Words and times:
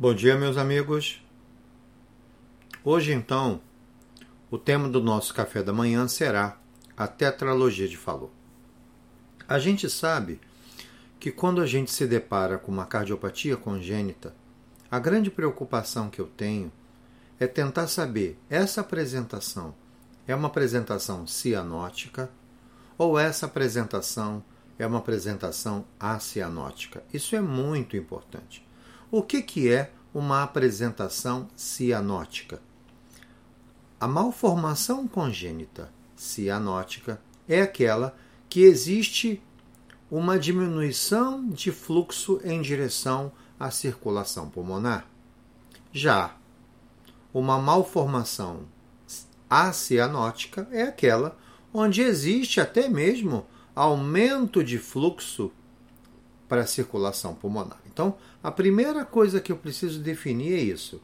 Bom 0.00 0.14
dia, 0.14 0.36
meus 0.36 0.56
amigos. 0.56 1.20
Hoje, 2.84 3.12
então, 3.12 3.60
o 4.48 4.56
tema 4.56 4.88
do 4.88 5.02
nosso 5.02 5.34
café 5.34 5.60
da 5.60 5.72
manhã 5.72 6.06
será 6.06 6.56
a 6.96 7.08
tetralogia 7.08 7.88
de 7.88 7.96
Fallot. 7.96 8.30
A 9.48 9.58
gente 9.58 9.90
sabe 9.90 10.40
que 11.18 11.32
quando 11.32 11.60
a 11.60 11.66
gente 11.66 11.90
se 11.90 12.06
depara 12.06 12.58
com 12.58 12.70
uma 12.70 12.86
cardiopatia 12.86 13.56
congênita, 13.56 14.32
a 14.88 15.00
grande 15.00 15.32
preocupação 15.32 16.08
que 16.08 16.20
eu 16.20 16.28
tenho 16.28 16.70
é 17.40 17.48
tentar 17.48 17.88
saber 17.88 18.38
essa 18.48 18.82
apresentação 18.82 19.74
é 20.28 20.34
uma 20.36 20.46
apresentação 20.46 21.26
cianótica 21.26 22.30
ou 22.96 23.18
essa 23.18 23.46
apresentação 23.46 24.44
é 24.78 24.86
uma 24.86 24.98
apresentação 24.98 25.84
acianótica. 25.98 27.02
Isso 27.12 27.34
é 27.34 27.40
muito 27.40 27.96
importante. 27.96 28.67
O 29.10 29.22
que, 29.22 29.40
que 29.40 29.72
é 29.72 29.90
uma 30.12 30.42
apresentação 30.42 31.48
cianótica? 31.56 32.60
A 33.98 34.06
malformação 34.06 35.08
congênita 35.08 35.90
cianótica 36.14 37.18
é 37.48 37.62
aquela 37.62 38.14
que 38.50 38.60
existe 38.60 39.42
uma 40.10 40.38
diminuição 40.38 41.48
de 41.48 41.72
fluxo 41.72 42.38
em 42.44 42.60
direção 42.60 43.32
à 43.58 43.70
circulação 43.70 44.50
pulmonar. 44.50 45.06
Já 45.90 46.36
uma 47.32 47.58
malformação 47.58 48.66
acianótica 49.48 50.68
é 50.70 50.82
aquela 50.82 51.34
onde 51.72 52.02
existe 52.02 52.60
até 52.60 52.90
mesmo 52.90 53.46
aumento 53.74 54.62
de 54.62 54.76
fluxo 54.76 55.50
para 56.48 56.62
a 56.62 56.66
circulação 56.66 57.34
pulmonar. 57.34 57.78
Então, 57.86 58.16
a 58.42 58.50
primeira 58.50 59.04
coisa 59.04 59.40
que 59.40 59.52
eu 59.52 59.56
preciso 59.56 60.00
definir 60.00 60.54
é 60.54 60.60
isso. 60.60 61.00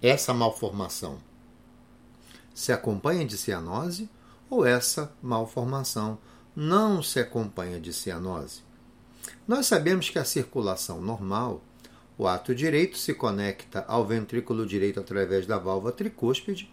Essa 0.00 0.32
malformação 0.32 1.18
se 2.54 2.72
acompanha 2.72 3.24
de 3.24 3.36
cianose 3.36 4.08
ou 4.48 4.64
essa 4.64 5.12
malformação 5.22 6.18
não 6.54 7.02
se 7.02 7.18
acompanha 7.18 7.80
de 7.80 7.92
cianose? 7.92 8.62
Nós 9.46 9.66
sabemos 9.66 10.08
que 10.08 10.18
a 10.18 10.24
circulação 10.24 11.00
normal, 11.00 11.62
o 12.16 12.26
ato 12.26 12.54
direito 12.54 12.98
se 12.98 13.14
conecta 13.14 13.84
ao 13.88 14.06
ventrículo 14.06 14.66
direito 14.66 15.00
através 15.00 15.46
da 15.46 15.58
válvula 15.58 15.92
tricúspide 15.92 16.72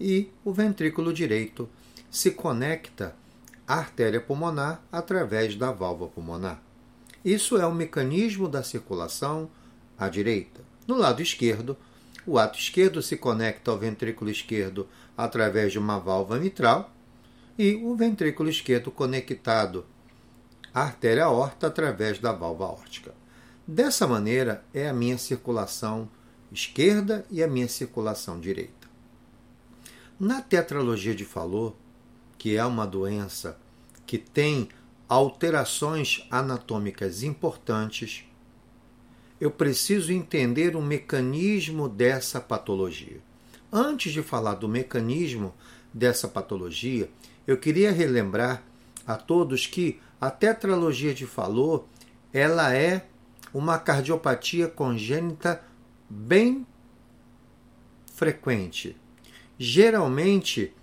e 0.00 0.30
o 0.44 0.52
ventrículo 0.52 1.12
direito 1.12 1.68
se 2.10 2.30
conecta 2.30 3.14
à 3.66 3.74
artéria 3.74 4.20
pulmonar 4.20 4.82
através 4.90 5.54
da 5.56 5.70
válvula 5.72 6.10
pulmonar. 6.10 6.67
Isso 7.24 7.56
é 7.56 7.66
o 7.66 7.74
mecanismo 7.74 8.48
da 8.48 8.62
circulação 8.62 9.50
à 9.98 10.08
direita. 10.08 10.60
No 10.86 10.96
lado 10.96 11.20
esquerdo, 11.20 11.76
o 12.26 12.38
ato 12.38 12.58
esquerdo 12.58 13.02
se 13.02 13.16
conecta 13.16 13.70
ao 13.70 13.78
ventrículo 13.78 14.30
esquerdo 14.30 14.86
através 15.16 15.72
de 15.72 15.78
uma 15.78 15.98
válvula 15.98 16.38
mitral 16.38 16.92
e 17.58 17.74
o 17.74 17.96
ventrículo 17.96 18.48
esquerdo 18.48 18.90
conectado 18.90 19.84
à 20.72 20.82
artéria 20.82 21.24
aorta 21.24 21.66
através 21.66 22.18
da 22.18 22.32
válvula 22.32 22.68
aórtica. 22.68 23.14
Dessa 23.66 24.06
maneira 24.06 24.64
é 24.72 24.88
a 24.88 24.92
minha 24.92 25.18
circulação 25.18 26.08
esquerda 26.52 27.26
e 27.30 27.42
a 27.42 27.48
minha 27.48 27.68
circulação 27.68 28.38
direita. 28.38 28.88
Na 30.18 30.40
tetralogia 30.40 31.14
de 31.14 31.24
Fallot, 31.24 31.76
que 32.36 32.56
é 32.56 32.64
uma 32.64 32.86
doença 32.86 33.58
que 34.06 34.16
tem 34.16 34.68
alterações 35.08 36.26
anatômicas 36.30 37.22
importantes, 37.22 38.24
eu 39.40 39.50
preciso 39.50 40.12
entender 40.12 40.76
o 40.76 40.82
mecanismo 40.82 41.88
dessa 41.88 42.40
patologia. 42.40 43.20
Antes 43.72 44.12
de 44.12 44.22
falar 44.22 44.54
do 44.54 44.68
mecanismo 44.68 45.54
dessa 45.94 46.28
patologia, 46.28 47.08
eu 47.46 47.56
queria 47.56 47.92
relembrar 47.92 48.62
a 49.06 49.16
todos 49.16 49.66
que 49.66 50.00
a 50.20 50.30
tetralogia 50.30 51.14
de 51.14 51.26
Fallot, 51.26 51.84
ela 52.32 52.74
é 52.74 53.06
uma 53.54 53.78
cardiopatia 53.78 54.68
congênita 54.68 55.62
bem 56.10 56.66
frequente. 58.14 58.96
Geralmente, 59.58 60.74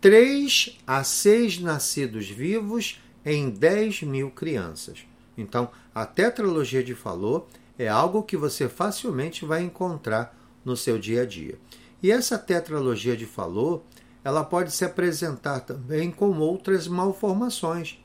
3 0.00 0.78
a 0.86 1.02
6 1.02 1.58
nascidos 1.58 2.28
vivos 2.28 3.00
em 3.32 3.50
10 3.50 4.02
mil 4.02 4.30
crianças. 4.30 5.06
Então, 5.36 5.70
a 5.94 6.04
tetralogia 6.06 6.82
de 6.82 6.94
Fallot 6.94 7.46
é 7.78 7.88
algo 7.88 8.22
que 8.22 8.36
você 8.36 8.68
facilmente 8.68 9.44
vai 9.44 9.62
encontrar 9.62 10.36
no 10.64 10.76
seu 10.76 10.98
dia 10.98 11.22
a 11.22 11.26
dia. 11.26 11.58
E 12.02 12.10
essa 12.10 12.38
tetralogia 12.38 13.16
de 13.16 13.26
Fallot, 13.26 13.82
ela 14.24 14.44
pode 14.44 14.72
se 14.72 14.84
apresentar 14.84 15.60
também 15.60 16.10
com 16.10 16.38
outras 16.38 16.88
malformações. 16.88 17.98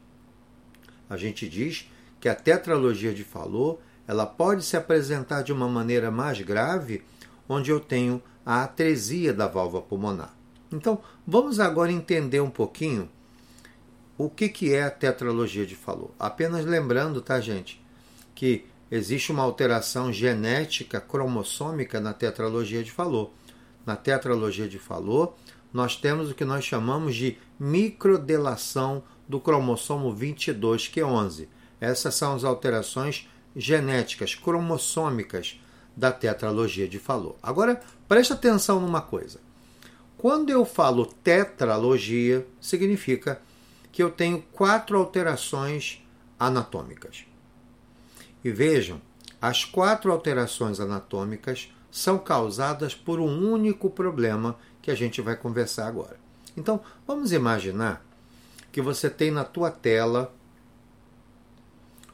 A 1.09 1.17
gente 1.17 1.47
diz 1.49 1.89
que 2.19 2.29
a 2.29 2.35
tetralogia 2.35 3.13
de 3.13 3.23
Fallot, 3.23 3.79
ela 4.07 4.25
pode 4.25 4.63
se 4.63 4.77
apresentar 4.77 5.41
de 5.41 5.51
uma 5.51 5.67
maneira 5.67 6.09
mais 6.11 6.39
grave, 6.41 7.03
onde 7.47 7.71
eu 7.71 7.79
tenho 7.79 8.21
a 8.45 8.63
atresia 8.63 9.33
da 9.33 9.47
válvula 9.47 9.81
pulmonar. 9.81 10.35
Então, 10.71 11.01
vamos 11.25 11.59
agora 11.59 11.91
entender 11.91 12.41
um 12.41 12.49
pouquinho 12.49 13.09
o 14.17 14.29
que, 14.29 14.49
que 14.49 14.73
é 14.73 14.83
a 14.83 14.91
tetralogia 14.91 15.65
de 15.65 15.75
Fallot. 15.75 16.11
Apenas 16.19 16.65
lembrando, 16.65 17.21
tá, 17.21 17.39
gente, 17.39 17.83
que 18.35 18.65
existe 18.91 19.31
uma 19.31 19.43
alteração 19.43 20.13
genética 20.13 21.01
cromossômica 21.01 21.99
na 21.99 22.13
tetralogia 22.13 22.83
de 22.83 22.91
Fallot. 22.91 23.31
Na 23.85 23.95
tetralogia 23.95 24.67
de 24.67 24.77
Fallot, 24.77 25.33
nós 25.73 25.95
temos 25.95 26.29
o 26.29 26.35
que 26.35 26.45
nós 26.45 26.63
chamamos 26.63 27.15
de 27.15 27.37
microdelação 27.59 29.03
do 29.27 29.39
cromossomo 29.39 30.13
22, 30.13 30.87
que 30.87 30.99
é 30.99 31.05
11. 31.05 31.49
Essas 31.81 32.13
são 32.13 32.35
as 32.35 32.43
alterações 32.43 33.27
genéticas 33.55 34.35
cromossômicas 34.35 35.59
da 35.95 36.11
tetralogia 36.11 36.87
de 36.87 36.99
Fallot. 36.99 37.35
Agora, 37.41 37.81
preste 38.07 38.33
atenção 38.33 38.79
numa 38.79 39.01
coisa. 39.01 39.39
Quando 40.17 40.49
eu 40.49 40.63
falo 40.65 41.05
tetralogia, 41.05 42.47
significa 42.61 43.41
que 43.93 44.01
eu 44.01 44.09
tenho 44.09 44.41
quatro 44.51 44.97
alterações 44.97 46.03
anatômicas. 46.37 47.25
E 48.43 48.51
vejam, 48.51 48.99
as 49.39 49.63
quatro 49.63 50.11
alterações 50.11 50.79
anatômicas 50.79 51.71
são 51.91 52.17
causadas 52.17 52.95
por 52.95 53.19
um 53.19 53.51
único 53.51 53.91
problema 53.91 54.57
que 54.81 54.89
a 54.89 54.95
gente 54.95 55.21
vai 55.21 55.37
conversar 55.37 55.87
agora. 55.87 56.19
Então, 56.57 56.81
vamos 57.05 57.31
imaginar 57.31 58.03
que 58.71 58.81
você 58.81 59.09
tem 59.11 59.29
na 59.29 59.43
tua 59.43 59.69
tela 59.69 60.33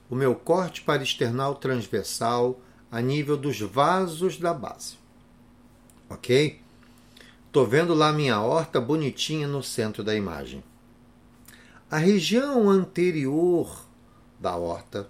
o 0.10 0.16
meu 0.16 0.36
corte 0.36 0.82
parasternal 0.82 1.56
transversal 1.56 2.60
a 2.92 3.00
nível 3.00 3.38
dos 3.38 3.62
vasos 3.62 4.38
da 4.38 4.54
base. 4.54 4.98
OK? 6.10 6.60
Estou 7.48 7.66
vendo 7.66 7.94
lá 7.94 8.12
minha 8.12 8.42
horta 8.42 8.82
bonitinha 8.82 9.48
no 9.48 9.64
centro 9.64 10.04
da 10.04 10.14
imagem. 10.14 10.62
A 11.92 11.98
região 11.98 12.70
anterior 12.70 13.84
da 14.40 14.56
horta 14.56 15.10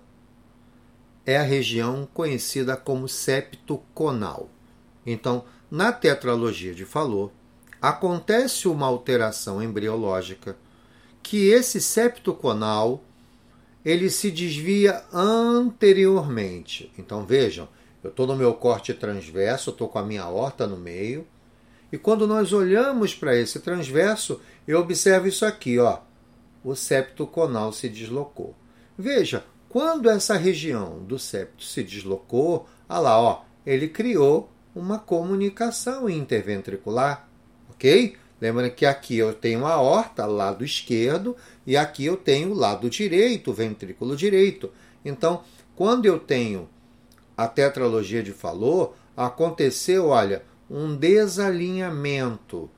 é 1.25 1.35
a 1.35 1.43
região 1.43 2.07
conhecida 2.13 2.77
como 2.77 3.05
septo 3.05 3.83
conal. 3.93 4.49
Então, 5.05 5.43
na 5.69 5.91
tetralogia 5.91 6.73
de 6.73 6.85
Fallot, 6.85 7.33
acontece 7.81 8.69
uma 8.69 8.85
alteração 8.85 9.61
embriológica 9.61 10.55
que 11.21 11.49
esse 11.49 11.81
septo 11.81 12.33
conal 12.33 13.03
ele 13.83 14.09
se 14.09 14.31
desvia 14.31 15.03
anteriormente. 15.11 16.93
Então 16.97 17.25
vejam, 17.25 17.67
eu 18.01 18.09
estou 18.09 18.25
no 18.25 18.37
meu 18.37 18.53
corte 18.53 18.93
transverso, 18.93 19.71
estou 19.71 19.89
com 19.89 19.99
a 19.99 20.05
minha 20.05 20.29
horta 20.29 20.65
no 20.65 20.77
meio, 20.77 21.27
e 21.91 21.97
quando 21.97 22.25
nós 22.25 22.53
olhamos 22.53 23.13
para 23.13 23.35
esse 23.35 23.59
transverso, 23.59 24.39
eu 24.65 24.79
observo 24.79 25.27
isso 25.27 25.45
aqui, 25.45 25.77
ó. 25.77 26.07
O 26.63 26.75
septo 26.75 27.25
conal 27.25 27.71
se 27.71 27.87
deslocou. 27.87 28.55
Veja, 28.97 29.45
quando 29.69 30.09
essa 30.09 30.35
região 30.35 30.99
do 31.03 31.17
septo 31.17 31.63
se 31.63 31.83
deslocou, 31.83 32.67
olha 32.87 32.99
lá, 32.99 33.21
ó, 33.21 33.41
ele 33.65 33.87
criou 33.87 34.51
uma 34.75 34.99
comunicação 34.99 36.09
interventricular, 36.09 37.29
ok? 37.69 38.15
Lembra 38.41 38.69
que 38.69 38.85
aqui 38.85 39.17
eu 39.17 39.33
tenho 39.33 39.65
a 39.65 39.73
aorta, 39.73 40.25
lado 40.25 40.63
esquerdo, 40.63 41.35
e 41.67 41.75
aqui 41.75 42.05
eu 42.05 42.15
tenho 42.15 42.51
o 42.51 42.55
lado 42.55 42.89
direito, 42.89 43.51
o 43.51 43.53
ventrículo 43.53 44.15
direito. 44.15 44.71
Então, 45.03 45.43
quando 45.75 46.05
eu 46.05 46.19
tenho 46.19 46.69
a 47.35 47.47
tetralogia 47.47 48.23
de 48.23 48.31
Fallot, 48.31 48.93
aconteceu, 49.15 50.07
olha, 50.07 50.43
um 50.69 50.95
desalinhamento. 50.95 52.69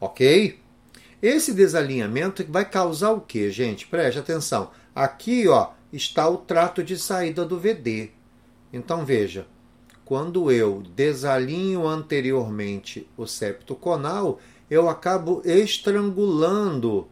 Ok? 0.00 0.58
Esse 1.26 1.52
desalinhamento 1.52 2.46
vai 2.48 2.64
causar 2.64 3.10
o 3.10 3.20
que, 3.20 3.50
gente? 3.50 3.84
Preste 3.88 4.20
atenção. 4.20 4.70
Aqui 4.94 5.48
ó, 5.48 5.70
está 5.92 6.28
o 6.28 6.36
trato 6.36 6.84
de 6.84 6.96
saída 6.96 7.44
do 7.44 7.58
VD. 7.58 8.10
Então 8.72 9.04
veja, 9.04 9.44
quando 10.04 10.52
eu 10.52 10.84
desalinho 10.94 11.84
anteriormente 11.84 13.10
o 13.16 13.26
septo 13.26 13.74
conal, 13.74 14.38
eu 14.70 14.88
acabo 14.88 15.42
estrangulando 15.44 17.08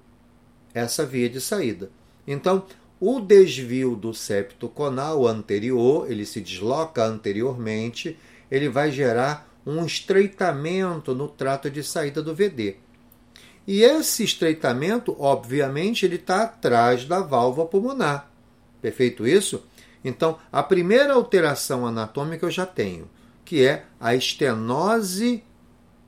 essa 0.73 1.05
via 1.05 1.29
de 1.29 1.41
saída. 1.41 1.91
Então, 2.25 2.67
o 3.01 3.19
desvio 3.19 3.97
do 3.97 4.15
septo 4.15 4.69
conal 4.69 5.27
anterior, 5.27 6.09
ele 6.09 6.25
se 6.25 6.41
desloca 6.41 7.05
anteriormente, 7.05 8.17
ele 8.49 8.69
vai 8.69 8.93
gerar 8.93 9.53
um 9.67 9.85
estreitamento 9.85 11.17
no 11.17 11.27
trato 11.27 11.69
de 11.69 11.83
saída 11.83 12.23
do 12.23 12.33
VD. 12.33 12.84
E 13.67 13.83
esse 13.83 14.23
estreitamento, 14.23 15.17
obviamente, 15.19 16.05
ele 16.05 16.17
está 16.17 16.43
atrás 16.43 17.05
da 17.05 17.21
válvula 17.21 17.67
pulmonar. 17.67 18.31
Perfeito 18.83 19.27
isso? 19.27 19.65
Então, 20.05 20.39
a 20.53 20.63
primeira 20.63 21.15
alteração 21.15 21.87
anatômica 21.87 22.45
eu 22.45 22.51
já 22.51 22.67
tenho, 22.67 23.09
que 23.45 23.65
é 23.65 23.87
a 23.99 24.15
estenose 24.15 25.43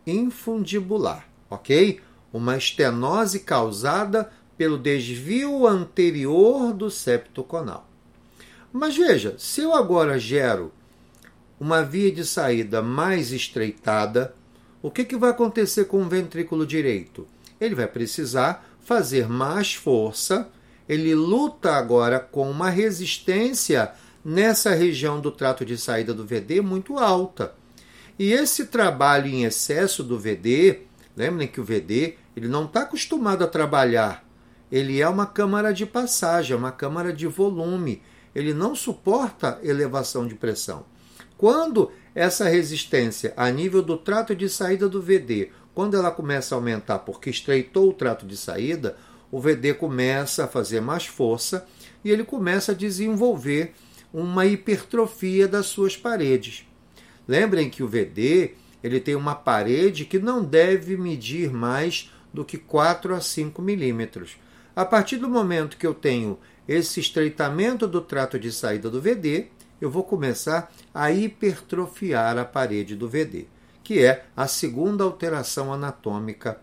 infundibular, 0.06 1.26
ok? 1.48 2.00
Uma 2.30 2.58
estenose 2.58 3.40
causada 3.40 4.30
pelo 4.58 4.78
desvio 4.78 5.66
anterior 5.66 6.74
do 6.74 6.90
septo 6.90 7.42
conal. 7.42 7.88
Mas 8.72 8.94
veja, 8.94 9.34
se 9.38 9.62
eu 9.62 9.72
agora 9.72 10.18
gero 10.18 10.70
uma 11.58 11.82
via 11.82 12.12
de 12.12 12.24
saída 12.24 12.82
mais 12.82 13.32
estreitada, 13.32 14.34
o 14.82 14.90
que, 14.90 15.04
que 15.04 15.16
vai 15.16 15.30
acontecer 15.30 15.86
com 15.86 16.02
o 16.02 16.08
ventrículo 16.08 16.66
direito? 16.66 17.26
Ele 17.60 17.74
vai 17.74 17.86
precisar 17.86 18.66
fazer 18.80 19.28
mais 19.28 19.74
força, 19.74 20.48
ele 20.88 21.14
luta 21.14 21.72
agora 21.72 22.20
com 22.20 22.50
uma 22.50 22.70
resistência 22.70 23.92
nessa 24.24 24.74
região 24.74 25.20
do 25.20 25.30
trato 25.30 25.64
de 25.64 25.76
saída 25.76 26.12
do 26.12 26.24
VD 26.26 26.60
muito 26.60 26.98
alta. 26.98 27.54
E 28.18 28.32
esse 28.32 28.66
trabalho 28.66 29.26
em 29.26 29.44
excesso 29.44 30.02
do 30.02 30.18
VD, 30.18 30.80
lembrem 31.16 31.48
que 31.48 31.60
o 31.60 31.64
VD 31.64 32.16
ele 32.36 32.48
não 32.48 32.64
está 32.64 32.82
acostumado 32.82 33.44
a 33.44 33.48
trabalhar, 33.48 34.24
ele 34.70 35.00
é 35.00 35.08
uma 35.08 35.26
câmara 35.26 35.72
de 35.72 35.86
passagem, 35.86 36.54
é 36.54 36.56
uma 36.56 36.72
câmara 36.72 37.12
de 37.12 37.26
volume, 37.26 38.02
ele 38.34 38.52
não 38.52 38.74
suporta 38.74 39.58
elevação 39.62 40.26
de 40.26 40.34
pressão. 40.34 40.84
Quando 41.36 41.90
essa 42.14 42.48
resistência 42.48 43.32
a 43.36 43.50
nível 43.50 43.82
do 43.82 43.96
trato 43.96 44.34
de 44.34 44.48
saída 44.48 44.88
do 44.88 45.02
VD, 45.02 45.50
quando 45.76 45.94
ela 45.94 46.10
começa 46.10 46.54
a 46.54 46.56
aumentar 46.56 47.00
porque 47.00 47.28
estreitou 47.28 47.90
o 47.90 47.92
trato 47.92 48.26
de 48.26 48.34
saída, 48.34 48.96
o 49.30 49.38
VD 49.38 49.74
começa 49.74 50.44
a 50.44 50.48
fazer 50.48 50.80
mais 50.80 51.04
força 51.04 51.68
e 52.02 52.10
ele 52.10 52.24
começa 52.24 52.72
a 52.72 52.74
desenvolver 52.74 53.74
uma 54.10 54.46
hipertrofia 54.46 55.46
das 55.46 55.66
suas 55.66 55.94
paredes. 55.94 56.66
Lembrem 57.28 57.68
que 57.68 57.82
o 57.82 57.88
VD 57.88 58.54
ele 58.82 59.00
tem 59.00 59.14
uma 59.14 59.34
parede 59.34 60.06
que 60.06 60.18
não 60.18 60.42
deve 60.42 60.96
medir 60.96 61.52
mais 61.52 62.10
do 62.32 62.42
que 62.42 62.56
4 62.56 63.14
a 63.14 63.20
5 63.20 63.60
milímetros. 63.60 64.38
A 64.74 64.86
partir 64.86 65.18
do 65.18 65.28
momento 65.28 65.76
que 65.76 65.86
eu 65.86 65.92
tenho 65.92 66.38
esse 66.66 67.00
estreitamento 67.00 67.86
do 67.86 68.00
trato 68.00 68.38
de 68.38 68.50
saída 68.50 68.88
do 68.88 69.02
VD, 69.02 69.48
eu 69.78 69.90
vou 69.90 70.04
começar 70.04 70.72
a 70.94 71.12
hipertrofiar 71.12 72.38
a 72.38 72.46
parede 72.46 72.96
do 72.96 73.06
VD, 73.06 73.46
que 73.86 74.04
é 74.04 74.24
a 74.36 74.48
segunda 74.48 75.04
alteração 75.04 75.72
anatômica 75.72 76.60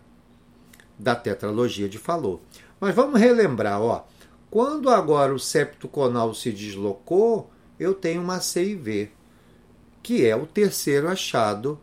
da 0.98 1.16
tetralogia 1.16 1.88
de 1.88 1.96
Fallot. 1.96 2.42
Mas 2.78 2.94
vamos 2.94 3.18
relembrar, 3.18 3.80
ó, 3.80 4.04
quando 4.50 4.90
agora 4.90 5.34
o 5.34 5.38
septo 5.38 5.88
conal 5.88 6.34
se 6.34 6.52
deslocou, 6.52 7.50
eu 7.80 7.94
tenho 7.94 8.20
uma 8.20 8.40
CIV, 8.40 9.10
que 10.02 10.26
é 10.26 10.36
o 10.36 10.46
terceiro 10.46 11.08
achado 11.08 11.80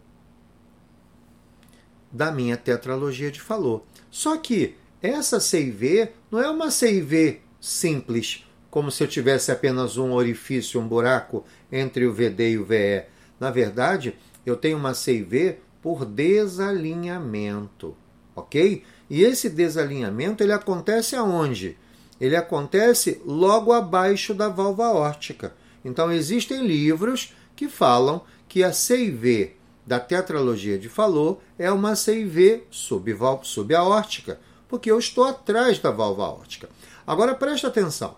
da 2.11 2.31
minha 2.31 2.55
tetralogia 2.55 3.31
de 3.31 3.41
Fallot. 3.41 3.83
Só 4.11 4.37
que 4.37 4.75
essa 5.01 5.39
CIV 5.39 6.09
não 6.29 6.39
é 6.39 6.51
uma 6.51 6.69
CIV 6.69 7.41
simples, 7.59 8.45
como 8.69 8.91
se 8.91 9.03
eu 9.03 9.07
tivesse 9.07 9.51
apenas 9.51 9.97
um 9.97 10.11
orifício, 10.11 10.79
um 10.79 10.87
buraco 10.87 11.43
entre 11.71 12.05
o 12.05 12.13
VD 12.13 12.51
e 12.51 12.57
o 12.59 12.63
VE. 12.63 13.05
Na 13.39 13.49
verdade, 13.49 14.15
eu 14.45 14.55
tenho 14.55 14.77
uma 14.77 14.93
CIV 14.93 15.57
por 15.81 16.05
desalinhamento, 16.05 17.95
ok? 18.35 18.83
E 19.09 19.23
esse 19.23 19.49
desalinhamento 19.49 20.43
ele 20.43 20.53
acontece 20.53 21.15
aonde? 21.15 21.77
Ele 22.19 22.35
acontece 22.35 23.21
logo 23.25 23.73
abaixo 23.73 24.33
da 24.33 24.47
válvula 24.47 24.93
órtica. 24.93 25.53
Então 25.83 26.11
existem 26.11 26.65
livros 26.65 27.33
que 27.55 27.67
falam 27.67 28.21
que 28.47 28.63
a 28.63 28.71
CIV 28.71 29.55
da 29.85 29.99
tetralogia 29.99 30.77
de 30.77 30.87
Fallot 30.87 31.39
é 31.57 31.71
uma 31.71 31.95
CIV 31.95 32.63
subaórtica, 32.69 34.39
porque 34.67 34.91
eu 34.91 34.99
estou 34.99 35.23
atrás 35.23 35.79
da 35.79 35.89
válvula 35.89 36.29
órtica. 36.29 36.69
Agora 37.05 37.33
preste 37.33 37.65
atenção. 37.65 38.15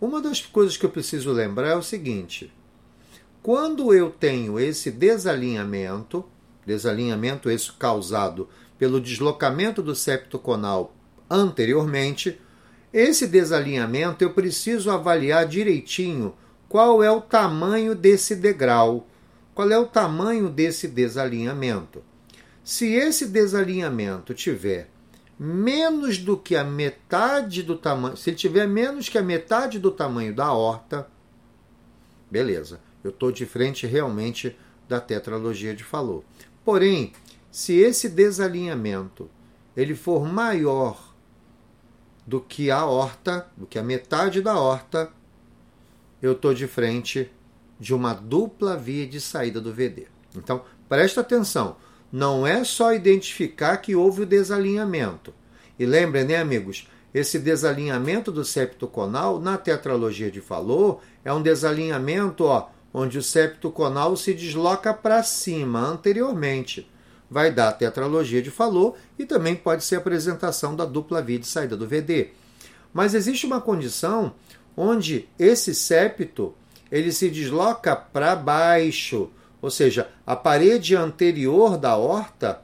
Uma 0.00 0.20
das 0.20 0.40
coisas 0.40 0.76
que 0.76 0.86
eu 0.86 0.90
preciso 0.90 1.32
lembrar 1.32 1.68
é 1.68 1.76
o 1.76 1.82
seguinte: 1.82 2.52
quando 3.42 3.94
eu 3.94 4.10
tenho 4.10 4.58
esse 4.58 4.90
desalinhamento, 4.90 6.24
desalinhamento 6.66 7.50
esse 7.50 7.72
causado 7.72 8.48
pelo 8.78 9.00
deslocamento 9.00 9.82
do 9.82 9.94
septo 9.94 10.38
conal 10.38 10.94
anteriormente, 11.28 12.40
esse 12.92 13.26
desalinhamento 13.26 14.22
eu 14.22 14.30
preciso 14.30 14.90
avaliar 14.90 15.46
direitinho 15.46 16.34
qual 16.68 17.02
é 17.02 17.10
o 17.10 17.20
tamanho 17.20 17.94
desse 17.94 18.36
degrau, 18.36 19.06
qual 19.54 19.70
é 19.70 19.78
o 19.78 19.86
tamanho 19.86 20.48
desse 20.48 20.86
desalinhamento. 20.86 22.02
Se 22.62 22.92
esse 22.92 23.26
desalinhamento 23.26 24.34
tiver 24.34 24.90
menos 25.38 26.18
do 26.18 26.36
que 26.36 26.56
a 26.56 26.64
metade 26.64 27.62
do 27.62 27.76
tamanho, 27.76 28.16
se 28.16 28.30
ele 28.30 28.36
tiver 28.36 28.66
menos 28.66 29.08
que 29.08 29.16
a 29.16 29.22
metade 29.22 29.78
do 29.78 29.90
tamanho 29.90 30.34
da 30.34 30.52
horta, 30.52 31.08
beleza, 32.30 32.80
eu 33.02 33.10
estou 33.10 33.30
de 33.30 33.46
frente 33.46 33.86
realmente 33.86 34.56
da 34.88 35.00
tetralogia 35.00 35.74
de 35.74 35.84
Falou. 35.84 36.24
Porém, 36.64 37.12
se 37.50 37.74
esse 37.74 38.08
desalinhamento 38.08 39.30
ele 39.76 39.94
for 39.94 40.26
maior 40.26 41.14
do 42.26 42.40
que 42.40 42.70
a 42.70 42.84
horta, 42.84 43.46
do 43.56 43.66
que 43.66 43.78
a 43.78 43.82
metade 43.82 44.42
da 44.42 44.58
horta, 44.58 45.10
eu 46.20 46.32
estou 46.32 46.52
de 46.52 46.66
frente 46.66 47.30
de 47.78 47.94
uma 47.94 48.12
dupla 48.12 48.76
via 48.76 49.06
de 49.06 49.20
saída 49.20 49.60
do 49.60 49.72
VD. 49.72 50.08
Então, 50.34 50.62
presta 50.88 51.20
atenção 51.20 51.76
não 52.12 52.46
é 52.46 52.64
só 52.64 52.92
identificar 52.92 53.76
que 53.78 53.94
houve 53.94 54.22
o 54.22 54.26
desalinhamento. 54.26 55.32
E 55.78 55.86
lembrem, 55.86 56.24
né, 56.24 56.36
amigos, 56.36 56.88
esse 57.12 57.38
desalinhamento 57.38 58.32
do 58.32 58.44
septo 58.44 58.86
conal 58.86 59.38
na 59.38 59.56
tetralogia 59.56 60.30
de 60.30 60.40
Fallot 60.40 61.00
é 61.24 61.32
um 61.32 61.42
desalinhamento 61.42 62.44
ó, 62.44 62.68
onde 62.98 63.16
o 63.16 63.22
septo 63.22 63.70
conal 63.70 64.16
se 64.16 64.34
desloca 64.34 64.92
para 64.92 65.22
cima 65.22 65.78
anteriormente. 65.78 66.90
Vai 67.30 67.52
dar 67.52 67.68
a 67.68 67.72
tetralogia 67.72 68.42
de 68.42 68.50
Fallot 68.50 68.96
e 69.18 69.24
também 69.24 69.54
pode 69.54 69.84
ser 69.84 69.96
a 69.96 69.98
apresentação 69.98 70.74
da 70.74 70.84
dupla 70.84 71.22
via 71.22 71.38
de 71.38 71.46
saída 71.46 71.76
do 71.76 71.86
VD. 71.86 72.30
Mas 72.92 73.14
existe 73.14 73.46
uma 73.46 73.60
condição 73.60 74.32
onde 74.76 75.28
esse 75.38 75.74
septo 75.74 76.54
ele 76.90 77.12
se 77.12 77.30
desloca 77.30 77.94
para 77.94 78.34
baixo, 78.34 79.30
ou 79.62 79.70
seja, 79.70 80.08
a 80.26 80.34
parede 80.34 80.96
anterior 80.96 81.76
da 81.76 81.96
horta, 81.96 82.62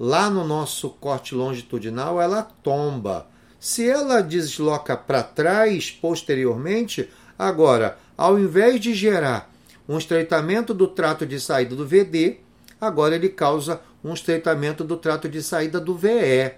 lá 0.00 0.28
no 0.28 0.44
nosso 0.44 0.90
corte 0.90 1.34
longitudinal, 1.34 2.20
ela 2.20 2.42
tomba. 2.42 3.28
Se 3.60 3.88
ela 3.88 4.22
desloca 4.22 4.96
para 4.96 5.22
trás 5.22 5.90
posteriormente, 5.90 7.08
agora, 7.38 7.98
ao 8.16 8.38
invés 8.38 8.80
de 8.80 8.94
gerar 8.94 9.52
um 9.88 9.98
estreitamento 9.98 10.74
do 10.74 10.88
trato 10.88 11.26
de 11.26 11.40
saída 11.40 11.74
do 11.74 11.86
VD, 11.86 12.38
agora 12.80 13.14
ele 13.14 13.28
causa 13.28 13.80
um 14.02 14.12
estreitamento 14.12 14.82
do 14.82 14.96
trato 14.96 15.28
de 15.28 15.42
saída 15.42 15.80
do 15.80 15.94
VE. 15.94 16.52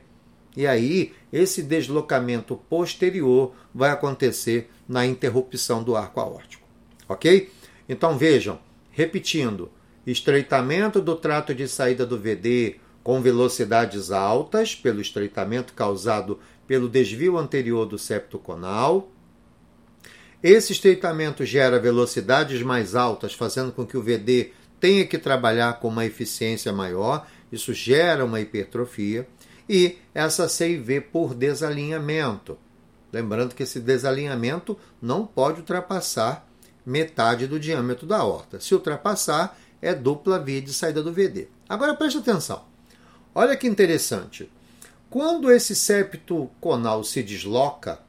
E 0.57 0.67
aí, 0.67 1.13
esse 1.33 1.63
deslocamento 1.63 2.57
posterior 2.69 3.55
vai 3.75 3.91
acontecer 3.91 4.71
na 4.89 5.07
interrupção 5.07 5.83
do 5.83 5.95
arco 5.95 6.21
aórtico. 6.21 6.67
Ok? 7.09 7.51
Então 7.89 8.19
vejam, 8.19 8.59
Repetindo, 8.99 9.71
estreitamento 10.05 11.01
do 11.01 11.15
trato 11.15 11.55
de 11.55 11.69
saída 11.69 12.05
do 12.05 12.19
VD 12.19 12.81
com 13.01 13.23
velocidades 13.23 14.11
altas, 14.11 14.75
pelo 14.75 15.01
estreitamento 15.01 15.73
causado 15.73 16.41
pelo 16.67 16.89
desvio 16.89 17.39
anterior 17.39 17.87
do 17.87 17.97
septo 17.97 18.41
conal. 18.41 19.09
Esse 20.43 20.73
estreitamento 20.73 21.45
gera 21.45 21.81
velocidades 21.81 22.63
mais 22.63 22.95
altas, 22.95 23.35
fazendo 23.35 23.73
com 23.73 23.85
que 23.85 23.97
o 23.97 24.03
VD 24.03 24.53
tenha 24.79 25.05
que 25.05 25.19
trabalhar 25.19 25.81
com 25.81 25.89
uma 25.89 26.07
eficiência 26.07 26.73
maior, 26.73 27.27
isso 27.51 27.75
gera 27.75 28.25
uma 28.25 28.41
hipertrofia. 28.41 29.29
E 29.69 29.99
essa 30.15 30.49
CIV 30.49 31.01
por 31.01 31.35
desalinhamento. 31.35 32.57
Lembrando 33.13 33.55
que 33.55 33.65
esse 33.65 33.81
desalinhamento 33.81 34.79
não 35.03 35.27
pode 35.27 35.61
ultrapassar 35.61 36.49
metade 36.87 37.47
do 37.47 37.59
diâmetro 37.59 38.07
da 38.07 38.19
aorta. 38.19 38.61
Se 38.61 38.75
ultrapassar, 38.75 39.59
é 39.83 39.95
dupla 39.95 40.39
via 40.39 40.63
de 40.63 40.73
saída 40.73 41.03
do 41.03 41.13
VD. 41.13 41.49
Agora 41.69 41.95
preste 41.95 42.19
atenção. 42.19 42.65
Olha 43.35 43.57
que 43.57 43.67
interessante. 43.67 44.51
Quando 45.11 45.51
esse 45.51 45.75
septo 45.75 46.49
conal 46.61 47.03
se 47.03 47.23
desloca, 47.23 48.01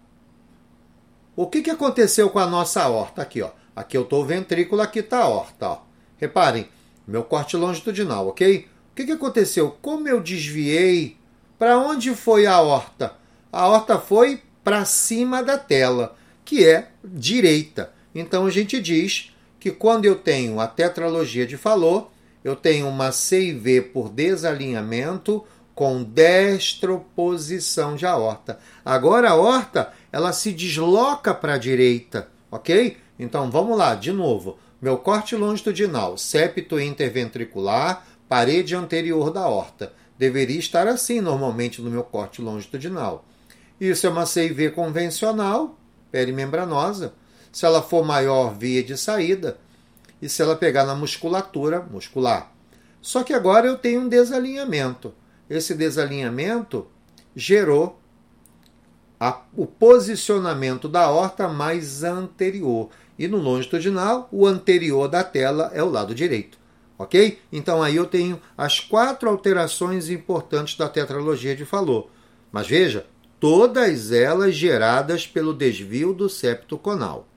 o 1.42 1.48
que, 1.48 1.62
que 1.62 1.70
aconteceu 1.70 2.30
com 2.30 2.40
a 2.40 2.46
nossa 2.46 2.84
aorta? 2.84 3.22
Aqui, 3.22 3.42
ó. 3.42 3.52
Aqui 3.74 3.96
eu 3.96 4.02
estou 4.02 4.24
o 4.24 4.26
ventrículo, 4.26 4.82
aqui 4.82 5.00
está 5.00 5.20
a 5.20 5.24
aorta. 5.24 5.70
Ó. 5.70 5.78
Reparem, 6.18 6.68
meu 7.08 7.24
corte 7.24 7.56
longitudinal, 7.56 8.28
ok? 8.28 8.68
O 8.92 8.96
que, 8.96 9.06
que 9.06 9.14
aconteceu? 9.14 9.74
Como 9.82 10.06
eu 10.06 10.20
desviei, 10.20 11.16
para 11.58 11.78
onde 11.78 12.14
foi 12.14 12.46
a 12.46 12.56
aorta? 12.56 13.14
A 13.54 13.62
aorta 13.62 13.98
foi 13.98 14.42
para 14.66 14.84
cima 14.84 15.42
da 15.42 15.58
tela, 15.58 16.18
que 16.44 16.66
é 16.66 16.90
direita. 17.02 17.94
Então 18.14 18.46
a 18.46 18.50
gente 18.50 18.82
diz 18.82 19.34
que 19.62 19.72
quando 19.72 20.04
eu 20.04 20.16
tenho 20.16 20.60
a 20.60 20.68
tetralogia 20.68 21.48
de 21.48 21.56
Fallot, 21.56 22.08
eu 22.44 22.54
tenho 22.54 22.86
uma 22.90 23.14
CIV 23.14 23.84
por 23.94 24.10
desalinhamento 24.10 25.46
com 25.74 26.04
destroposição 26.04 27.96
de 27.96 28.06
aorta. 28.06 28.60
Agora 28.84 29.30
a 29.30 29.32
aorta, 29.32 29.94
ela 30.12 30.34
se 30.34 30.52
desloca 30.52 31.34
para 31.34 31.54
a 31.54 31.58
direita, 31.58 32.30
ok? 32.52 32.98
Então 33.18 33.50
vamos 33.52 33.78
lá, 33.78 33.96
de 33.96 34.12
novo. 34.12 34.58
Meu 34.82 34.98
corte 34.98 35.36
longitudinal, 35.36 36.18
septo 36.18 36.80
interventricular, 36.80 38.06
parede 38.28 38.76
anterior 38.76 39.32
da 39.32 39.42
aorta. 39.42 39.94
Deveria 40.18 40.60
estar 40.60 40.88
assim 40.88 41.20
normalmente 41.20 41.82
no 41.82 41.90
meu 41.90 42.04
corte 42.04 42.42
longitudinal. 42.42 43.26
Isso 43.80 44.08
é 44.08 44.10
uma 44.10 44.26
CIV 44.26 44.72
convencional, 44.72 45.78
perimembranosa. 46.12 47.14
Se 47.52 47.66
ela 47.66 47.82
for 47.82 48.06
maior, 48.06 48.54
via 48.58 48.84
de 48.84 48.98
saída. 48.98 49.58
E 50.22 50.30
se 50.30 50.42
ela 50.42 50.56
pegar 50.56 50.86
na 50.86 50.96
musculatura, 50.96 51.82
muscular. 51.82 52.54
Só 53.02 53.24
que 53.24 53.34
agora 53.34 53.68
eu 53.68 53.78
tenho 53.78 54.02
um 54.02 54.10
desalinhamento. 54.10 55.14
Esse 55.50 55.74
desalinhamento 55.74 56.88
gerou 57.36 57.99
a, 59.20 59.42
o 59.56 59.66
posicionamento 59.66 60.88
da 60.88 61.10
horta 61.10 61.48
mais 61.48 62.04
anterior. 62.04 62.90
E 63.18 63.28
no 63.28 63.38
longitudinal, 63.38 64.30
o 64.32 64.48
anterior 64.48 65.08
da 65.10 65.24
tela 65.24 65.70
é 65.74 65.84
o 65.84 65.90
lado 65.90 66.16
direito. 66.16 66.58
Ok? 66.98 67.40
Então 67.52 67.82
aí 67.84 67.96
eu 67.96 68.06
tenho 68.06 68.42
as 68.58 68.80
quatro 68.80 69.30
alterações 69.30 70.10
importantes 70.10 70.78
da 70.78 70.88
tetralogia 70.88 71.56
de 71.56 71.66
Fallot. 71.66 72.08
Mas 72.52 72.68
veja, 72.68 73.06
todas 73.40 74.12
elas 74.12 74.56
geradas 74.56 75.28
pelo 75.28 75.54
desvio 75.54 76.14
do 76.14 76.30
septo 76.30 76.78
conal. 76.78 77.28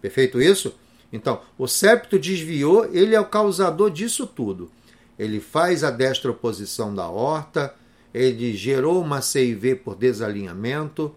Perfeito 0.00 0.40
isso? 0.40 0.74
Então, 1.12 1.40
o 1.58 1.66
septo 1.66 2.18
desviou, 2.18 2.86
ele 2.92 3.14
é 3.14 3.20
o 3.20 3.24
causador 3.24 3.90
disso 3.90 4.26
tudo. 4.26 4.70
Ele 5.18 5.40
faz 5.40 5.82
a 5.82 5.90
destroposição 5.90 6.94
da 6.94 7.08
horta, 7.08 7.74
ele 8.14 8.54
gerou 8.56 9.02
uma 9.02 9.20
CIV 9.20 9.74
por 9.76 9.96
desalinhamento, 9.96 11.14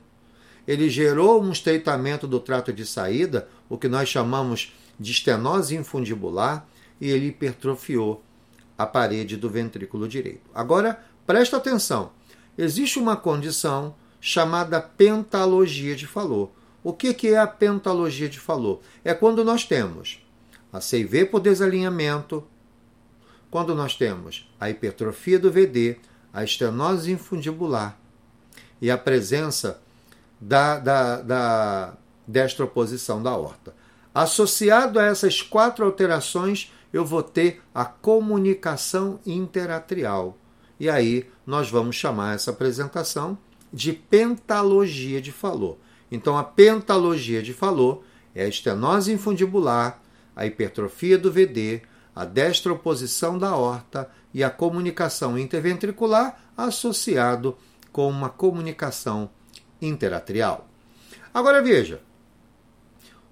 ele 0.67 0.89
gerou 0.89 1.41
um 1.41 1.51
estreitamento 1.51 2.27
do 2.27 2.39
trato 2.39 2.71
de 2.71 2.85
saída, 2.85 3.47
o 3.69 3.77
que 3.77 3.87
nós 3.87 4.09
chamamos 4.09 4.73
de 4.99 5.11
estenose 5.11 5.75
infundibular, 5.75 6.65
e 7.01 7.09
ele 7.09 7.27
hipertrofiou 7.27 8.23
a 8.77 8.85
parede 8.85 9.35
do 9.35 9.49
ventrículo 9.49 10.07
direito. 10.07 10.49
Agora, 10.53 11.03
presta 11.25 11.57
atenção. 11.57 12.11
Existe 12.57 12.99
uma 12.99 13.15
condição 13.15 13.95
chamada 14.21 14.79
pentalogia 14.79 15.95
de 15.95 16.07
Fallot. 16.07 16.51
O 16.83 16.93
que, 16.93 17.27
é 17.27 17.37
a 17.37 17.47
pentalogia 17.47 18.29
de 18.29 18.39
Fallot? 18.39 18.81
É 19.03 19.13
quando 19.13 19.43
nós 19.43 19.65
temos 19.65 20.23
a 20.71 20.79
CIV 20.79 21.25
por 21.25 21.39
desalinhamento, 21.39 22.43
quando 23.51 23.75
nós 23.75 23.95
temos 23.95 24.49
a 24.59 24.69
hipertrofia 24.69 25.37
do 25.37 25.51
VD, 25.51 25.97
a 26.31 26.43
estenose 26.43 27.11
infundibular 27.11 27.97
e 28.81 28.89
a 28.89 28.97
presença 28.97 29.81
da, 30.47 30.77
da, 30.77 31.21
da 31.21 31.93
destroposição 32.27 33.23
da 33.23 33.35
horta. 33.35 33.73
Associado 34.13 34.99
a 34.99 35.05
essas 35.05 35.41
quatro 35.41 35.85
alterações, 35.85 36.71
eu 36.91 37.05
vou 37.05 37.23
ter 37.23 37.61
a 37.73 37.85
comunicação 37.85 39.19
interatrial. 39.25 40.37
E 40.79 40.89
aí 40.89 41.29
nós 41.45 41.69
vamos 41.69 41.95
chamar 41.95 42.35
essa 42.35 42.51
apresentação 42.51 43.37
de 43.71 43.93
pentalogia 43.93 45.21
de 45.21 45.31
Fallot. 45.31 45.77
Então, 46.11 46.37
a 46.37 46.43
pentalogia 46.43 47.41
de 47.41 47.53
Fallot 47.53 48.01
é 48.35 48.43
a 48.43 48.47
estenose 48.47 49.11
infundibular, 49.11 49.99
a 50.35 50.45
hipertrofia 50.45 51.17
do 51.17 51.31
VD, 51.31 51.81
a 52.15 52.25
destroposição 52.25 53.37
da 53.37 53.55
horta 53.55 54.09
e 54.33 54.43
a 54.43 54.49
comunicação 54.49 55.37
interventricular 55.39 56.37
associado 56.55 57.57
com 57.91 58.07
uma 58.09 58.29
comunicação 58.29 59.29
interatrial. 59.85 60.67
Agora 61.33 61.61
veja, 61.61 62.01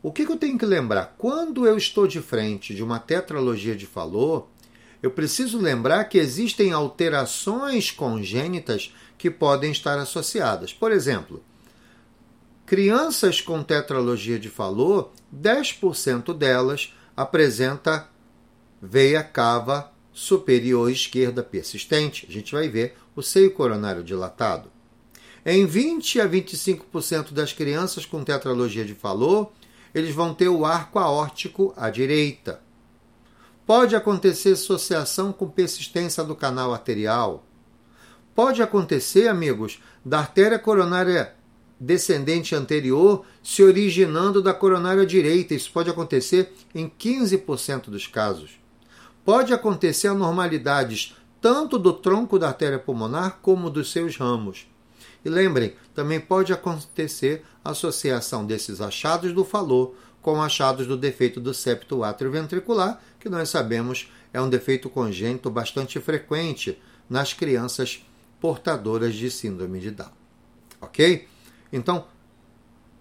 o 0.02 0.12
que 0.12 0.24
eu 0.24 0.38
tenho 0.38 0.58
que 0.58 0.66
lembrar? 0.66 1.16
Quando 1.18 1.68
eu 1.68 1.78
estou 1.78 2.08
de 2.08 2.22
frente 2.22 2.74
de 2.74 2.84
uma 2.84 3.00
tetralogia 3.00 3.76
de 3.76 3.86
Fallot, 3.86 4.46
eu 5.02 5.12
preciso 5.12 5.60
lembrar 5.60 6.06
que 6.06 6.18
existem 6.18 6.72
alterações 6.72 7.92
congênitas 7.92 8.94
que 9.18 9.30
podem 9.30 9.72
estar 9.72 9.98
associadas. 10.00 10.74
Por 10.74 10.92
exemplo, 10.92 11.44
crianças 12.66 13.42
com 13.42 13.64
tetralogia 13.64 14.40
de 14.40 14.50
Fallot, 14.50 15.10
10% 15.36 16.36
delas 16.36 16.94
apresenta 17.16 18.10
veia 18.82 19.24
cava 19.24 19.92
superior 20.12 20.90
esquerda 20.90 21.44
persistente. 21.44 22.26
A 22.28 22.32
gente 22.32 22.52
vai 22.52 22.68
ver 22.68 22.98
o 23.16 23.22
seio 23.22 23.52
coronário 23.52 24.04
dilatado. 24.04 24.72
Em 25.44 25.66
20 25.66 26.22
a 26.22 26.30
25% 26.30 27.34
das 27.34 27.52
crianças 27.52 28.06
com 28.06 28.24
tetralogia 28.24 28.86
de 28.86 28.94
Fallot, 28.94 29.52
eles 29.94 30.14
vão 30.14 30.36
ter 30.36 30.50
o 30.50 30.66
arco 30.66 31.00
aórtico 31.00 31.74
à 31.76 31.90
direita. 31.90 32.62
Pode 33.66 33.96
acontecer 33.96 34.52
associação 34.52 35.34
com 35.34 35.50
persistência 35.50 36.24
do 36.24 36.36
canal 36.36 36.74
arterial. 36.74 37.44
Pode 38.36 38.62
acontecer, 38.62 39.28
amigos, 39.28 39.82
da 40.06 40.20
artéria 40.20 40.60
coronária 40.60 41.34
descendente 41.80 42.54
anterior 42.54 43.26
se 43.42 43.64
originando 43.64 44.44
da 44.44 44.54
coronária 44.54 45.06
direita. 45.06 45.56
Isso 45.56 45.72
pode 45.72 45.90
acontecer 45.90 46.54
em 46.76 46.88
15% 46.88 47.90
dos 47.90 48.06
casos. 48.06 48.52
Pode 49.26 49.52
acontecer 49.54 50.08
anormalidades 50.08 51.16
tanto 51.42 51.80
do 51.80 51.92
tronco 51.92 52.38
da 52.38 52.50
artéria 52.50 52.78
pulmonar 52.78 53.40
como 53.42 53.72
dos 53.72 53.92
seus 53.92 54.16
ramos. 54.16 54.71
E 55.24 55.30
lembrem, 55.30 55.76
também 55.94 56.20
pode 56.20 56.52
acontecer 56.52 57.44
associação 57.64 58.46
desses 58.46 58.82
achados 58.82 59.34
do 59.34 59.46
falô 59.46 59.94
com 60.22 60.42
achados 60.42 60.86
do 60.88 60.98
defeito 60.98 61.40
do 61.40 61.54
septo 61.54 62.04
atrioventricular, 62.04 63.02
que 63.20 63.30
nós 63.30 63.50
sabemos 63.50 64.12
é 64.34 64.42
um 64.42 64.50
defeito 64.50 64.90
congênito 64.90 65.50
bastante 65.50 66.00
frequente 66.00 66.80
nas 67.10 67.34
crianças 67.34 68.06
portadoras 68.40 69.16
de 69.16 69.30
síndrome 69.30 69.80
de 69.80 69.92
Down. 69.92 70.12
Ok? 70.80 71.28
Então, 71.72 72.06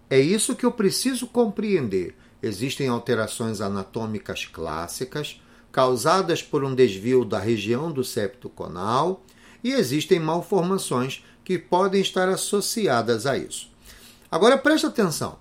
é 0.09 0.19
isso 0.19 0.57
que 0.57 0.67
eu 0.67 0.73
preciso 0.73 1.27
compreender. 1.27 2.17
Existem 2.43 2.89
alterações 2.89 3.61
anatômicas 3.61 4.45
clássicas 4.45 5.41
causadas 5.71 6.43
por 6.43 6.65
um 6.65 6.75
desvio 6.75 7.25
da 7.25 7.39
região 7.39 7.93
do 7.93 8.03
septo 8.03 8.49
conal 8.49 9.25
e 9.62 9.73
existem 9.73 10.19
malformações 10.19 11.25
que 11.44 11.59
podem 11.59 12.00
estar 12.00 12.28
associadas 12.28 13.26
a 13.26 13.37
isso. 13.37 13.70
Agora 14.30 14.56
preste 14.59 14.87
atenção. 14.87 15.38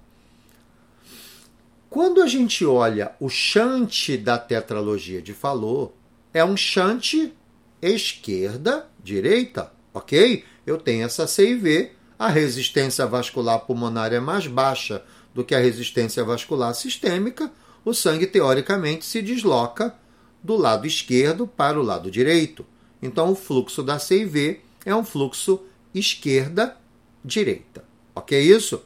Quando 1.90 2.22
a 2.22 2.28
gente 2.28 2.66
olha 2.66 3.16
o 3.20 3.30
chante 3.30 4.18
da 4.18 4.38
tetralogia 4.38 5.22
de 5.22 5.34
Fallot, 5.34 5.92
é 6.34 6.46
um 6.46 6.56
chante 6.56 7.34
esquerda-direita 7.82 9.72
ok? 9.94 10.44
Eu 10.66 10.78
tenho 10.78 11.06
essa 11.06 11.28
CIV, 11.28 11.92
a 12.18 12.28
resistência 12.28 13.06
vascular 13.06 13.60
pulmonar 13.60 14.14
é 14.14 14.20
mais 14.20 14.48
baixa 14.48 15.04
do 15.34 15.44
que 15.44 15.56
a 15.56 15.60
resistência 15.60 16.24
vascular 16.24 16.74
sistêmica, 16.74 17.52
o 17.86 17.94
sangue 17.94 18.28
teoricamente 18.28 19.06
se 19.06 19.22
desloca 19.22 19.96
do 20.44 20.56
lado 20.56 20.86
esquerdo 20.86 21.48
para 21.48 21.80
o 21.80 21.84
lado 21.84 22.12
direito. 22.12 22.66
Então 23.02 23.32
o 23.32 23.36
fluxo 23.36 23.82
da 23.82 24.00
CIV 24.00 24.62
é 24.86 24.96
um 24.96 25.04
fluxo 25.04 25.62
esquerda-direita. 25.94 27.84
Ok 28.16 28.40
isso? 28.40 28.84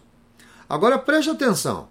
Agora 0.68 0.98
preste 0.98 1.30
atenção. 1.30 1.90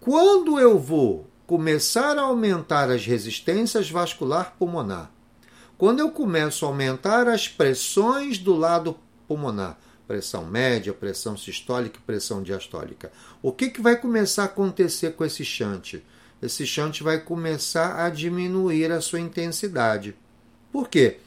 Quando 0.00 0.58
eu 0.58 0.78
vou 0.78 1.28
começar 1.46 2.18
a 2.18 2.22
aumentar 2.22 2.90
as 2.90 3.04
resistências 3.04 3.90
vascular 3.90 4.54
pulmonar 4.58 5.10
quando 5.82 5.98
eu 5.98 6.12
começo 6.12 6.64
a 6.64 6.68
aumentar 6.68 7.26
as 7.26 7.48
pressões 7.48 8.38
do 8.38 8.54
lado 8.54 8.96
pulmonar, 9.26 9.76
pressão 10.06 10.46
média, 10.46 10.92
pressão 10.92 11.36
sistólica 11.36 11.98
e 11.98 12.02
pressão 12.02 12.40
diastólica. 12.40 13.10
O 13.42 13.50
que, 13.50 13.68
que 13.68 13.80
vai 13.80 13.96
começar 13.96 14.42
a 14.42 14.44
acontecer 14.44 15.14
com 15.16 15.24
esse 15.24 15.44
shunt? 15.44 15.96
Esse 16.40 16.64
shunt 16.64 17.00
vai 17.02 17.18
começar 17.18 18.00
a 18.06 18.08
diminuir 18.10 18.92
a 18.92 19.00
sua 19.00 19.18
intensidade. 19.18 20.14
Por 20.70 20.88
quê? 20.88 21.18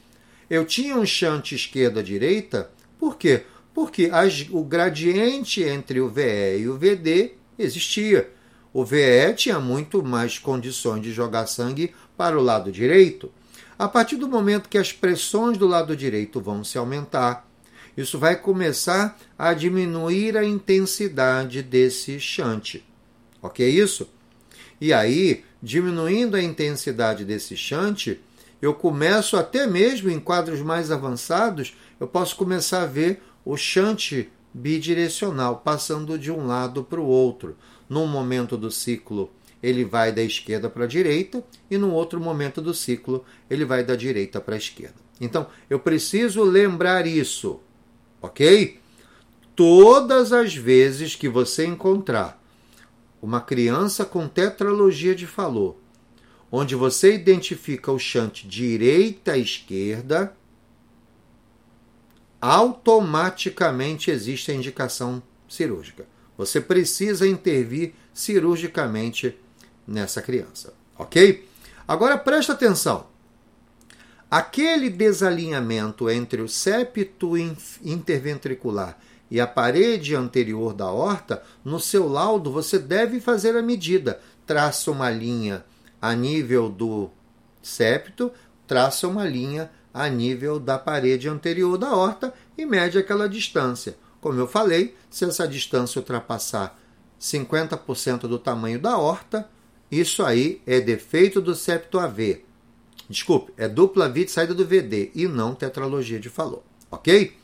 Eu 0.48 0.64
tinha 0.64 0.96
um 0.96 1.04
shunt 1.04 1.52
esquerda-direita, 1.52 2.70
por 2.98 3.16
quê? 3.16 3.42
Porque 3.74 4.08
as, 4.12 4.46
o 4.50 4.62
gradiente 4.64 5.62
entre 5.62 6.00
o 6.00 6.08
VE 6.08 6.58
e 6.60 6.68
o 6.68 6.78
VD 6.78 7.32
existia. 7.58 8.30
O 8.72 8.84
VE 8.84 9.34
tinha 9.34 9.58
muito 9.58 10.02
mais 10.02 10.38
condições 10.38 11.02
de 11.02 11.12
jogar 11.12 11.46
sangue 11.46 11.92
para 12.16 12.38
o 12.38 12.42
lado 12.42 12.70
direito. 12.70 13.30
A 13.78 13.88
partir 13.88 14.16
do 14.16 14.28
momento 14.28 14.68
que 14.68 14.78
as 14.78 14.92
pressões 14.92 15.58
do 15.58 15.66
lado 15.66 15.96
direito 15.96 16.40
vão 16.40 16.64
se 16.64 16.78
aumentar, 16.78 17.46
isso 17.96 18.18
vai 18.18 18.36
começar 18.36 19.18
a 19.38 19.52
diminuir 19.52 20.36
a 20.36 20.44
intensidade 20.44 21.62
desse 21.62 22.20
shunt. 22.20 22.76
Ok 23.42 23.66
isso? 23.68 24.08
E 24.80 24.92
aí, 24.92 25.44
diminuindo 25.62 26.36
a 26.36 26.42
intensidade 26.42 27.24
desse 27.24 27.56
shunt, 27.56 28.18
eu 28.60 28.74
começo 28.74 29.36
até 29.36 29.66
mesmo 29.66 30.10
em 30.10 30.18
quadros 30.18 30.60
mais 30.60 30.90
avançados, 30.90 31.76
eu 32.00 32.06
posso 32.06 32.36
começar 32.36 32.82
a 32.82 32.86
ver 32.86 33.22
o 33.44 33.56
shunt 33.56 34.26
bidirecional, 34.52 35.60
passando 35.64 36.18
de 36.18 36.32
um 36.32 36.46
lado 36.46 36.82
para 36.82 37.00
o 37.00 37.06
outro. 37.06 37.56
Num 37.88 38.06
momento 38.06 38.56
do 38.56 38.70
ciclo, 38.70 39.30
ele 39.62 39.84
vai 39.84 40.10
da 40.12 40.22
esquerda 40.22 40.68
para 40.68 40.84
a 40.84 40.88
direita, 40.88 41.44
e 41.70 41.76
num 41.76 41.92
outro 41.92 42.20
momento 42.20 42.60
do 42.60 42.72
ciclo, 42.72 43.24
ele 43.50 43.64
vai 43.64 43.84
da 43.84 43.94
direita 43.94 44.40
para 44.40 44.54
a 44.54 44.58
esquerda. 44.58 44.96
Então, 45.20 45.46
eu 45.68 45.78
preciso 45.78 46.42
lembrar 46.42 47.06
isso, 47.06 47.60
ok? 48.20 48.80
Todas 49.54 50.32
as 50.32 50.54
vezes 50.54 51.14
que 51.14 51.28
você 51.28 51.64
encontrar 51.64 52.42
uma 53.22 53.40
criança 53.40 54.04
com 54.04 54.28
tetralogia 54.28 55.14
de 55.14 55.26
Fallot, 55.26 55.76
onde 56.50 56.74
você 56.74 57.14
identifica 57.14 57.90
o 57.90 57.98
chante 57.98 58.46
direita 58.46 59.36
esquerda, 59.36 60.34
automaticamente 62.40 64.10
existe 64.10 64.50
a 64.50 64.54
indicação 64.54 65.22
cirúrgica. 65.48 66.06
Você 66.36 66.60
precisa 66.60 67.26
intervir 67.26 67.94
cirurgicamente 68.12 69.36
nessa 69.86 70.20
criança, 70.20 70.74
ok? 70.98 71.46
Agora 71.88 72.18
presta 72.18 72.52
atenção. 72.52 73.06
Aquele 74.30 74.90
desalinhamento 74.90 76.10
entre 76.10 76.42
o 76.42 76.48
septo 76.48 77.34
interventricular 77.82 78.98
e 79.30 79.40
a 79.40 79.46
parede 79.46 80.14
anterior 80.14 80.74
da 80.74 80.90
horta, 80.90 81.42
no 81.64 81.80
seu 81.80 82.08
laudo 82.08 82.50
você 82.50 82.78
deve 82.78 83.20
fazer 83.20 83.56
a 83.56 83.62
medida. 83.62 84.20
Traça 84.44 84.90
uma 84.90 85.10
linha 85.10 85.64
a 86.00 86.14
nível 86.14 86.68
do 86.68 87.10
septo, 87.62 88.32
traça 88.66 89.08
uma 89.08 89.24
linha 89.24 89.70
a 89.92 90.08
nível 90.08 90.60
da 90.60 90.78
parede 90.78 91.28
anterior 91.28 91.78
da 91.78 91.94
horta 91.94 92.32
e 92.56 92.66
mede 92.66 92.98
aquela 92.98 93.28
distância. 93.28 93.96
Como 94.20 94.38
eu 94.38 94.46
falei, 94.46 94.94
se 95.08 95.24
essa 95.24 95.46
distância 95.48 95.98
ultrapassar 95.98 96.78
50% 97.20 98.20
do 98.22 98.38
tamanho 98.38 98.78
da 98.78 98.98
horta, 98.98 99.48
isso 99.90 100.22
aí 100.24 100.60
é 100.66 100.80
defeito 100.80 101.40
do 101.40 101.54
septo 101.54 101.98
AV. 101.98 102.42
Desculpe, 103.08 103.52
é 103.56 103.68
dupla 103.68 104.08
via 104.08 104.24
de 104.24 104.30
saída 104.30 104.52
do 104.52 104.66
VD 104.66 105.12
e 105.14 105.28
não 105.28 105.54
tetralogia 105.54 106.18
de 106.18 106.28
Fallot, 106.28 106.62
ok? 106.90 107.36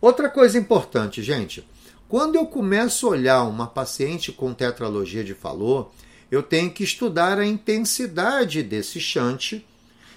Outra 0.00 0.28
coisa 0.28 0.58
importante, 0.58 1.22
gente, 1.22 1.66
quando 2.08 2.36
eu 2.36 2.46
começo 2.46 3.06
a 3.06 3.10
olhar 3.10 3.42
uma 3.44 3.66
paciente 3.66 4.30
com 4.30 4.54
tetralogia 4.54 5.24
de 5.24 5.34
Fallot, 5.34 5.90
eu 6.32 6.42
tenho 6.42 6.70
que 6.70 6.82
estudar 6.82 7.38
a 7.38 7.44
intensidade 7.44 8.62
desse 8.62 8.98
shunt 8.98 9.62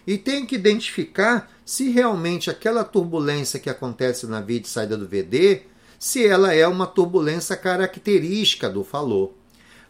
e 0.08 0.18
tenho 0.18 0.48
que 0.48 0.56
identificar 0.56 1.52
se 1.66 1.90
realmente 1.90 2.50
aquela 2.50 2.86
turbulência 2.86 3.60
que 3.60 3.70
acontece 3.70 4.26
na 4.26 4.40
via 4.40 4.62
de 4.62 4.70
saída 4.70 4.96
do 4.96 5.06
VD, 5.06 5.64
se 6.00 6.26
ela 6.26 6.54
é 6.54 6.66
uma 6.66 6.88
turbulência 6.88 7.58
característica 7.58 8.70
do 8.70 8.82
Fallot. 8.82 9.34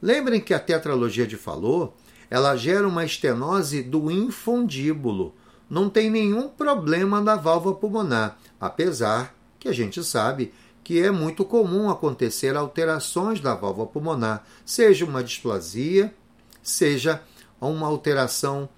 Lembrem 0.01 0.41
que 0.41 0.55
a 0.55 0.59
tetralogia 0.59 1.27
de 1.27 1.37
Fallot, 1.37 1.93
ela 2.27 2.55
gera 2.55 2.87
uma 2.87 3.05
estenose 3.05 3.83
do 3.83 4.09
infundíbulo. 4.09 5.35
Não 5.69 5.91
tem 5.91 6.09
nenhum 6.09 6.49
problema 6.49 7.21
na 7.21 7.35
válvula 7.35 7.75
pulmonar, 7.75 8.39
apesar 8.59 9.35
que 9.59 9.69
a 9.69 9.73
gente 9.73 10.03
sabe 10.03 10.51
que 10.85 11.01
é 11.01 11.09
muito 11.09 11.43
comum 11.43 11.89
acontecer 11.89 12.55
alterações 12.55 13.39
da 13.39 13.55
válvula 13.55 13.87
pulmonar, 13.87 14.45
seja 14.63 15.03
uma 15.03 15.23
displasia, 15.23 16.13
seja 16.61 17.23
uma 17.59 17.87
alteração 17.87 18.69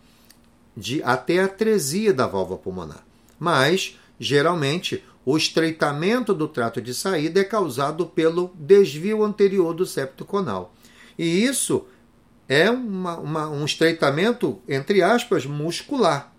de 0.76 1.04
até 1.04 1.44
atresia 1.44 2.14
da 2.14 2.26
válvula 2.26 2.58
pulmonar. 2.58 3.06
Mas, 3.38 4.00
geralmente, 4.18 5.04
o 5.26 5.36
estreitamento 5.36 6.34
do 6.34 6.48
trato 6.48 6.82
de 6.82 6.94
saída 6.94 7.42
é 7.42 7.44
causado 7.44 8.06
pelo 8.06 8.54
desvio 8.56 9.22
anterior 9.22 9.74
do 9.74 9.86
septo 9.86 10.24
conal. 10.24 10.74
E 11.20 11.44
isso 11.44 11.88
é 12.48 12.72
uma, 12.72 13.18
uma, 13.18 13.50
um 13.50 13.66
estreitamento, 13.66 14.62
entre 14.66 15.02
aspas, 15.02 15.46
muscular. 15.46 16.34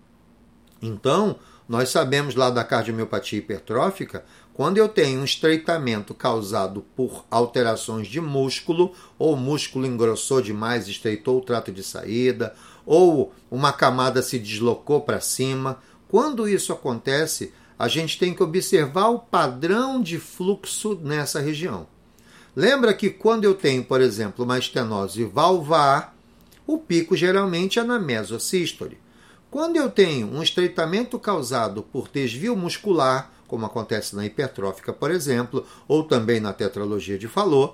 Então, 0.81 1.37
nós 1.69 1.89
sabemos 1.89 2.33
lá 2.33 2.49
da 2.49 2.63
cardiomiopatia 2.63 3.37
hipertrófica, 3.37 4.25
quando 4.59 4.77
eu 4.77 4.89
tenho 4.89 5.21
um 5.21 5.23
estreitamento 5.23 6.13
causado 6.13 6.83
por 6.93 7.23
alterações 7.31 8.09
de 8.09 8.19
músculo, 8.19 8.91
ou 9.17 9.35
o 9.35 9.37
músculo 9.37 9.85
engrossou 9.85 10.41
demais, 10.41 10.89
estreitou 10.89 11.37
o 11.37 11.41
trato 11.41 11.71
de 11.71 11.81
saída, 11.81 12.53
ou 12.85 13.33
uma 13.49 13.71
camada 13.71 14.21
se 14.21 14.37
deslocou 14.37 14.99
para 14.99 15.21
cima, 15.21 15.79
quando 16.09 16.45
isso 16.45 16.73
acontece, 16.73 17.53
a 17.79 17.87
gente 17.87 18.19
tem 18.19 18.33
que 18.33 18.43
observar 18.43 19.07
o 19.07 19.19
padrão 19.19 20.01
de 20.01 20.19
fluxo 20.19 20.99
nessa 21.01 21.39
região. 21.39 21.87
Lembra 22.53 22.93
que 22.93 23.09
quando 23.09 23.45
eu 23.45 23.53
tenho, 23.53 23.85
por 23.85 24.01
exemplo, 24.01 24.43
uma 24.43 24.59
estenose 24.59 25.23
valvar, 25.23 26.13
o 26.67 26.77
pico 26.77 27.15
geralmente 27.15 27.79
é 27.79 27.83
na 27.85 27.97
mesosístole. 27.97 28.97
Quando 29.49 29.77
eu 29.77 29.89
tenho 29.89 30.27
um 30.27 30.43
estreitamento 30.43 31.17
causado 31.17 31.81
por 31.81 32.09
desvio 32.09 32.57
muscular, 32.57 33.38
como 33.49 33.65
acontece 33.65 34.15
na 34.15 34.25
hipertrófica, 34.25 34.93
por 34.93 35.09
exemplo, 35.09 35.65
ou 35.87 36.03
também 36.03 36.39
na 36.39 36.53
tetralogia 36.53 37.17
de 37.17 37.27
Fallot, 37.27 37.73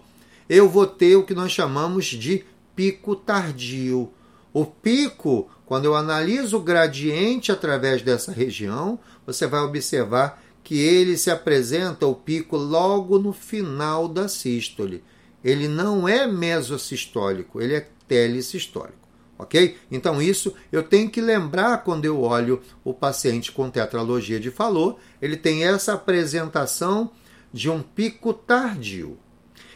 eu 0.50 0.70
vou 0.70 0.88
ter 0.88 1.18
o 1.18 1.24
que 1.24 1.36
nós 1.36 1.52
chamamos 1.52 2.06
de 2.06 2.46
pico 2.76 3.16
tardio. 3.16 4.10
O 4.54 4.66
pico, 4.66 5.50
quando 5.66 5.86
eu 5.86 5.96
analiso 5.96 6.58
o 6.58 6.62
gradiente 6.62 7.52
através 7.52 8.02
dessa 8.02 8.32
região, 8.32 8.98
você 9.26 9.46
vai 9.46 9.60
observar 9.60 10.42
que 10.64 10.80
ele 10.80 11.18
se 11.18 11.30
apresenta 11.30 12.08
o 12.08 12.16
pico 12.16 12.56
logo 12.56 13.20
no 13.20 13.34
final 13.34 14.08
da 14.08 14.30
sístole. 14.30 15.04
Ele 15.44 15.68
não 15.68 16.08
é 16.08 16.26
mesosistólico, 16.26 17.62
ele 17.62 17.76
é 17.76 17.88
telesistólico 18.08 19.05
ok? 19.38 19.78
Então 19.92 20.22
isso 20.22 20.54
eu 20.72 20.84
tenho 20.84 21.10
que 21.10 21.22
lembrar 21.22 21.84
quando 21.84 22.06
eu 22.06 22.22
olho 22.22 22.62
o 22.84 22.94
paciente 22.94 23.52
com 23.52 23.70
tetralogia 23.70 24.40
de 24.40 24.52
Fallot, 24.52 24.98
ele 25.22 25.38
tem 25.38 25.66
essa 25.66 25.94
apresentação 25.94 27.12
de 27.54 27.70
um 27.70 27.82
pico 27.82 28.34
tardio. 28.34 29.18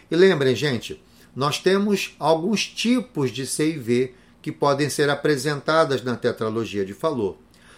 E 0.10 0.16
lembrem, 0.16 0.56
gente, 0.56 1.02
nós 1.36 1.60
temos 1.60 2.16
alguns 2.20 2.68
tipos 2.68 3.32
de 3.32 3.46
CIV 3.46 4.16
que 4.42 4.52
podem 4.52 4.90
ser 4.90 5.10
apresentadas 5.10 6.04
na 6.04 6.16
tetralogia 6.16 6.86
de 6.86 6.94
Fallot. 6.94 7.38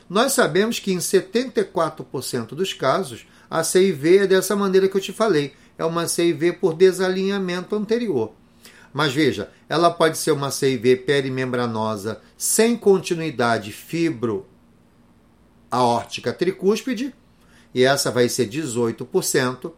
Nós 0.10 0.34
sabemos 0.34 0.80
que 0.80 0.92
em 0.92 0.98
74% 0.98 2.48
dos 2.48 2.74
casos 2.74 3.26
a 3.50 3.64
CIV 3.64 4.20
é 4.20 4.28
dessa 4.28 4.56
maneira 4.56 4.88
que 4.88 4.96
eu 4.96 5.02
te 5.02 5.12
falei, 5.12 5.54
é 5.78 5.86
uma 5.86 6.08
CIV 6.08 6.54
por 6.54 6.74
desalinhamento 6.74 7.76
anterior. 7.76 8.34
Mas 8.94 9.14
veja, 9.14 9.50
ela 9.70 9.90
pode 9.90 10.18
ser 10.18 10.32
uma 10.32 10.52
CIV 10.52 10.98
perimembranosa 10.98 12.22
sem 12.38 12.76
continuidade 12.76 13.72
fibro 13.72 14.46
aórtica 15.70 16.34
tricúspide, 16.34 17.16
e 17.74 17.84
essa 17.84 18.12
vai 18.12 18.28
ser 18.28 18.50
18%. 18.50 19.72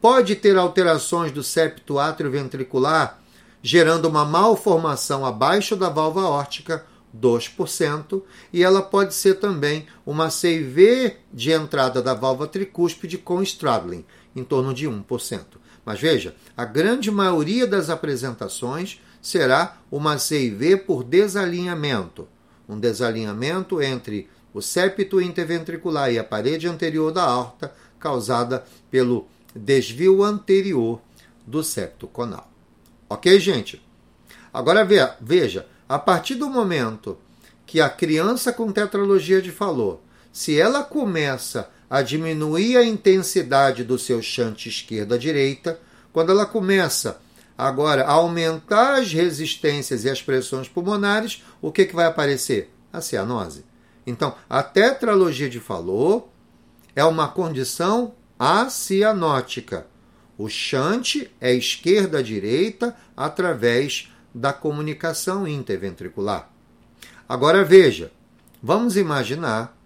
Pode 0.00 0.34
ter 0.36 0.56
alterações 0.56 1.30
do 1.30 1.42
septo 1.42 1.96
ventricular, 2.30 3.20
gerando 3.62 4.06
uma 4.06 4.24
malformação 4.24 5.24
abaixo 5.24 5.76
da 5.76 5.88
válvula 5.88 6.26
aórtica, 6.26 6.84
2%, 7.16 8.22
e 8.52 8.62
ela 8.62 8.82
pode 8.82 9.14
ser 9.14 9.34
também 9.34 9.86
uma 10.04 10.30
CIV 10.30 11.16
de 11.32 11.52
entrada 11.52 12.02
da 12.02 12.14
válvula 12.14 12.48
tricúspide 12.48 13.18
com 13.18 13.42
straddling, 13.42 14.04
em 14.34 14.44
torno 14.44 14.74
de 14.74 14.88
1%. 14.88 15.44
Mas 15.88 15.98
veja, 15.98 16.34
a 16.54 16.66
grande 16.66 17.10
maioria 17.10 17.66
das 17.66 17.88
apresentações 17.88 19.00
será 19.22 19.78
uma 19.90 20.18
CIV 20.18 20.76
por 20.76 21.02
desalinhamento. 21.02 22.28
Um 22.68 22.78
desalinhamento 22.78 23.80
entre 23.80 24.28
o 24.52 24.60
septo 24.60 25.18
interventricular 25.18 26.12
e 26.12 26.18
a 26.18 26.22
parede 26.22 26.68
anterior 26.68 27.10
da 27.10 27.22
aorta, 27.22 27.72
causada 27.98 28.66
pelo 28.90 29.28
desvio 29.56 30.22
anterior 30.22 31.00
do 31.46 31.64
septo 31.64 32.06
conal. 32.06 32.52
Ok, 33.08 33.40
gente? 33.40 33.82
Agora 34.52 34.86
veja, 35.18 35.66
a 35.88 35.98
partir 35.98 36.34
do 36.34 36.50
momento 36.50 37.16
que 37.64 37.80
a 37.80 37.88
criança 37.88 38.52
com 38.52 38.70
tetralogia 38.70 39.40
de 39.40 39.50
Fallot, 39.50 40.00
se 40.30 40.60
ela 40.60 40.82
começa 40.82 41.70
a 41.90 42.02
diminuir 42.02 42.76
a 42.76 42.84
intensidade 42.84 43.84
do 43.84 43.98
seu 43.98 44.20
chante 44.20 44.68
esquerda-direita, 44.68 45.80
quando 46.12 46.30
ela 46.30 46.44
começa 46.44 47.20
agora 47.56 48.04
a 48.04 48.12
aumentar 48.12 49.00
as 49.00 49.12
resistências 49.12 50.04
e 50.04 50.10
as 50.10 50.22
pressões 50.22 50.68
pulmonares, 50.68 51.42
o 51.60 51.72
que, 51.72 51.84
que 51.86 51.94
vai 51.94 52.06
aparecer? 52.06 52.72
A 52.92 53.00
cianose. 53.00 53.64
Então, 54.06 54.34
a 54.48 54.62
tetralogia 54.62 55.48
de 55.48 55.60
Fallot 55.60 56.24
é 56.94 57.04
uma 57.04 57.28
condição 57.28 58.14
acianótica. 58.38 59.86
O 60.36 60.48
chante 60.48 61.30
é 61.40 61.52
esquerda-direita 61.52 62.96
através 63.16 64.10
da 64.34 64.52
comunicação 64.52 65.46
interventricular. 65.46 66.50
Agora 67.28 67.64
veja, 67.64 68.12
vamos 68.62 68.96
imaginar 68.96 69.77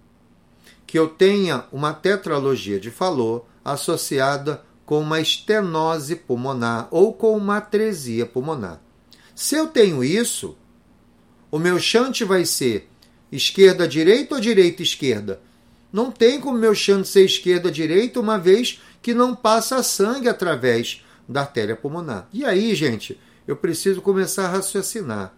que 0.92 0.98
eu 0.98 1.08
tenha 1.08 1.64
uma 1.72 1.94
tetralogia 1.94 2.78
de 2.78 2.90
Fallot 2.90 3.46
associada 3.64 4.62
com 4.84 5.00
uma 5.00 5.20
estenose 5.20 6.14
pulmonar 6.14 6.86
ou 6.90 7.14
com 7.14 7.34
uma 7.34 7.56
atresia 7.56 8.26
pulmonar. 8.26 8.78
Se 9.34 9.54
eu 9.54 9.68
tenho 9.68 10.04
isso, 10.04 10.54
o 11.50 11.58
meu 11.58 11.78
chante 11.78 12.24
vai 12.24 12.44
ser 12.44 12.90
esquerda-direita 13.32 14.34
ou 14.34 14.40
direita-esquerda? 14.42 15.40
Não 15.90 16.10
tem 16.10 16.38
como 16.38 16.58
meu 16.58 16.74
chante 16.74 17.08
ser 17.08 17.24
esquerda-direita, 17.24 18.20
uma 18.20 18.38
vez 18.38 18.78
que 19.00 19.14
não 19.14 19.34
passa 19.34 19.82
sangue 19.82 20.28
através 20.28 21.02
da 21.26 21.40
artéria 21.40 21.74
pulmonar. 21.74 22.28
E 22.30 22.44
aí, 22.44 22.74
gente, 22.74 23.18
eu 23.48 23.56
preciso 23.56 24.02
começar 24.02 24.44
a 24.44 24.50
raciocinar. 24.50 25.32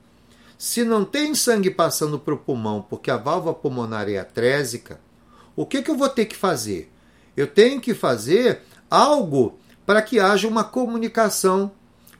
Se 0.58 0.82
não 0.82 1.04
tem 1.04 1.32
sangue 1.32 1.70
passando 1.70 2.18
para 2.18 2.34
o 2.34 2.38
pulmão 2.38 2.84
porque 2.90 3.08
a 3.08 3.16
válvula 3.16 3.54
pulmonar 3.54 4.08
é 4.08 4.18
atrésica, 4.18 4.98
o 5.56 5.66
que, 5.66 5.82
que 5.82 5.90
eu 5.90 5.96
vou 5.96 6.08
ter 6.08 6.26
que 6.26 6.36
fazer? 6.36 6.90
Eu 7.36 7.46
tenho 7.46 7.80
que 7.80 7.94
fazer 7.94 8.60
algo 8.90 9.58
para 9.86 10.02
que 10.02 10.18
haja 10.18 10.48
uma 10.48 10.64
comunicação 10.64 11.72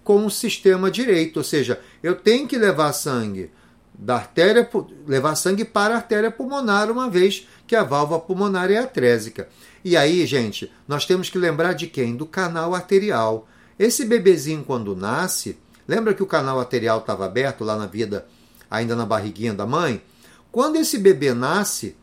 com 0.03 0.27
o 0.27 0.31
sistema 0.31 0.91
direito, 0.91 1.39
ou 1.39 1.45
seja, 1.45 1.81
eu 2.03 2.15
tenho 2.15 2.47
que 2.47 2.59
levar 2.59 2.93
sangue 2.93 3.51
da 3.95 4.17
artéria, 4.17 4.69
levar 5.07 5.35
sangue 5.35 5.65
para 5.65 5.95
a 5.95 5.97
artéria 5.97 6.31
pulmonar, 6.31 6.91
uma 6.91 7.09
vez 7.09 7.49
que 7.67 7.75
a 7.75 7.83
válvula 7.83 8.21
pulmonar 8.21 8.71
é 8.71 8.79
atrésica. 8.79 9.49
E 9.85 9.97
aí, 9.97 10.27
gente, 10.27 10.71
nós 10.87 11.07
temos 11.07 11.31
que 11.31 11.39
lembrar 11.39 11.73
de 11.73 11.87
quem? 11.87 12.17
Do 12.17 12.27
canal 12.27 12.75
arterial. 12.75 13.49
Esse 13.79 14.05
bebezinho, 14.05 14.65
quando 14.65 14.95
nasce, 14.95 15.59
lembra 15.87 16.13
que 16.13 16.23
o 16.23 16.27
canal 16.27 16.59
arterial 16.59 16.99
estava 16.99 17.25
aberto 17.25 17.65
lá 17.65 17.77
na 17.77 17.87
vida, 17.87 18.27
ainda 18.71 18.95
na 18.95 19.07
barriguinha 19.07 19.55
da 19.55 19.67
mãe? 19.67 20.03
Quando 20.51 20.77
esse 20.77 20.99
bebê 20.99 21.33
nasce 21.33 21.97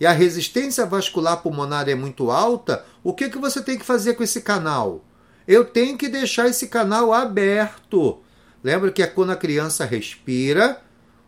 e 0.00 0.06
a 0.06 0.12
resistência 0.12 0.86
vascular 0.86 1.42
pulmonar 1.42 1.88
é 1.88 1.94
muito 1.94 2.30
alta, 2.30 2.84
o 3.02 3.12
que, 3.12 3.28
que 3.28 3.38
você 3.38 3.60
tem 3.60 3.78
que 3.78 3.84
fazer 3.84 4.14
com 4.14 4.22
esse 4.22 4.40
canal? 4.40 5.04
Eu 5.46 5.64
tenho 5.64 5.96
que 5.96 6.08
deixar 6.08 6.48
esse 6.48 6.68
canal 6.68 7.12
aberto. 7.12 8.18
Lembra 8.62 8.92
que 8.92 9.02
é 9.02 9.06
quando 9.06 9.30
a 9.30 9.36
criança 9.36 9.84
respira, 9.84 10.80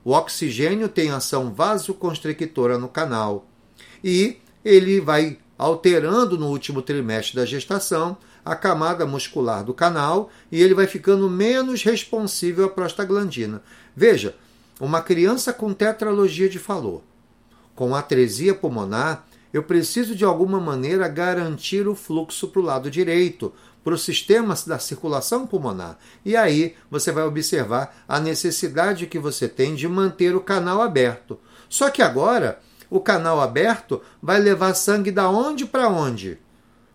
o 0.04 0.12
oxigênio 0.12 0.88
tem 0.88 1.11
ação 1.11 1.52
vasoconstrictora 1.52 2.78
no 2.78 2.88
canal 2.88 3.46
e 4.02 4.38
ele 4.64 5.00
vai 5.00 5.38
alterando 5.59 6.38
no 6.38 6.48
último 6.48 6.80
trimestre 6.80 7.37
da 7.37 7.44
gestação 7.44 8.16
a 8.44 8.56
camada 8.56 9.04
muscular 9.04 9.62
do 9.62 9.74
canal 9.74 10.30
e 10.50 10.62
ele 10.62 10.74
vai 10.74 10.87
ficando 10.87 11.28
menos 11.28 11.83
responsível 11.83 12.66
à 12.66 12.68
prostaglandina. 12.68 13.62
Veja, 13.94 14.35
uma 14.80 15.02
criança 15.02 15.52
com 15.52 15.74
tetralogia 15.74 16.48
de 16.48 16.59
Fallot, 16.59 17.02
com 17.80 17.96
atresia 17.96 18.54
pulmonar, 18.54 19.24
eu 19.54 19.62
preciso 19.62 20.14
de 20.14 20.22
alguma 20.22 20.60
maneira 20.60 21.08
garantir 21.08 21.88
o 21.88 21.94
fluxo 21.94 22.48
para 22.48 22.60
o 22.60 22.62
lado 22.62 22.90
direito, 22.90 23.54
para 23.82 23.94
o 23.94 23.98
sistema 23.98 24.54
da 24.66 24.78
circulação 24.78 25.46
pulmonar. 25.46 25.96
E 26.22 26.36
aí 26.36 26.76
você 26.90 27.10
vai 27.10 27.24
observar 27.24 28.04
a 28.06 28.20
necessidade 28.20 29.06
que 29.06 29.18
você 29.18 29.48
tem 29.48 29.74
de 29.74 29.88
manter 29.88 30.36
o 30.36 30.42
canal 30.42 30.82
aberto. 30.82 31.40
Só 31.70 31.88
que 31.88 32.02
agora 32.02 32.60
o 32.90 33.00
canal 33.00 33.40
aberto 33.40 34.02
vai 34.22 34.38
levar 34.38 34.74
sangue 34.74 35.10
da 35.10 35.30
onde 35.30 35.64
para 35.64 35.88
onde? 35.88 36.36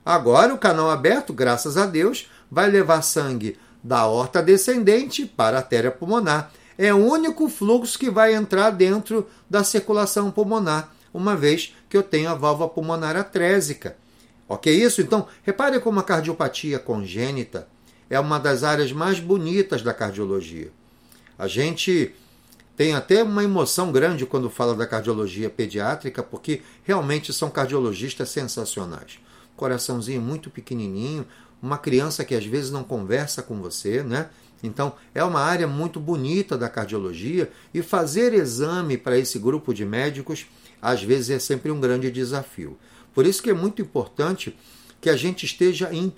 Agora 0.06 0.54
o 0.54 0.60
canal 0.60 0.92
aberto, 0.92 1.34
graças 1.34 1.78
a 1.78 1.88
Deus, 1.88 2.30
vai 2.52 2.70
levar 2.70 3.02
sangue 3.02 3.58
da 3.84 4.06
horta 4.06 4.40
descendente 4.40 5.26
para 5.26 5.58
a 5.58 5.62
artéria 5.62 5.90
pulmonar. 5.90 6.52
É 6.78 6.94
o 6.94 6.98
único 6.98 7.48
fluxo 7.48 7.98
que 7.98 8.10
vai 8.10 8.34
entrar 8.34 8.70
dentro 8.72 9.28
da 9.50 9.64
circulação 9.64 10.32
pulmonar, 10.32 10.94
uma 11.14 11.36
vez 11.36 11.74
que 11.90 11.96
eu 11.96 12.04
tenho 12.04 12.30
a 12.30 12.34
válvula 12.34 12.70
pulmonar 12.70 13.16
atrésica. 13.16 13.96
Ok 14.48 14.74
isso? 14.74 15.02
Então, 15.02 15.28
repare 15.44 15.80
como 15.80 16.00
a 16.00 16.04
cardiopatia 16.04 16.78
congênita 16.78 17.68
é 18.10 18.20
uma 18.20 18.38
das 18.38 18.64
áreas 18.64 18.92
mais 18.92 19.20
bonitas 19.20 19.82
da 19.82 19.94
cardiologia. 19.94 20.72
A 21.38 21.48
gente 21.48 22.14
tem 22.78 22.94
até 22.94 23.24
uma 23.24 23.44
emoção 23.44 23.92
grande 23.92 24.26
quando 24.26 24.50
fala 24.50 24.76
da 24.76 24.86
cardiologia 24.86 25.50
pediátrica, 25.50 26.22
porque 26.22 26.62
realmente 26.84 27.34
são 27.34 27.50
cardiologistas 27.50 28.30
sensacionais. 28.30 29.20
Coraçãozinho 29.56 30.22
muito 30.22 30.50
pequenininho, 30.50 31.26
uma 31.62 31.78
criança 31.78 32.26
que 32.26 32.36
às 32.36 32.46
vezes 32.46 32.72
não 32.72 32.84
conversa 32.84 33.42
com 33.42 33.62
você, 33.62 34.04
né? 34.04 34.30
Então, 34.64 34.96
é 35.14 35.24
uma 35.24 35.42
área 35.42 35.68
muito 35.68 36.00
bonita 36.00 36.58
da 36.58 36.70
cardiologia 36.70 37.52
e 37.74 37.82
fazer 37.82 38.34
exame 38.34 38.98
para 38.98 39.18
esse 39.18 39.38
grupo 39.38 39.74
de 39.74 39.86
médicos 39.86 40.48
às 40.82 41.02
vezes 41.02 41.32
é 41.32 41.40
sempre 41.40 41.72
um 41.72 41.80
grande 41.80 42.12
desafio. 42.12 42.78
Por 43.14 43.26
isso 43.26 43.42
que 43.42 43.50
é 43.50 43.54
muito 43.54 43.82
importante 43.82 44.56
que 45.02 45.10
a 45.10 45.16
gente 45.16 45.46
esteja 45.46 45.92
em 45.92 46.14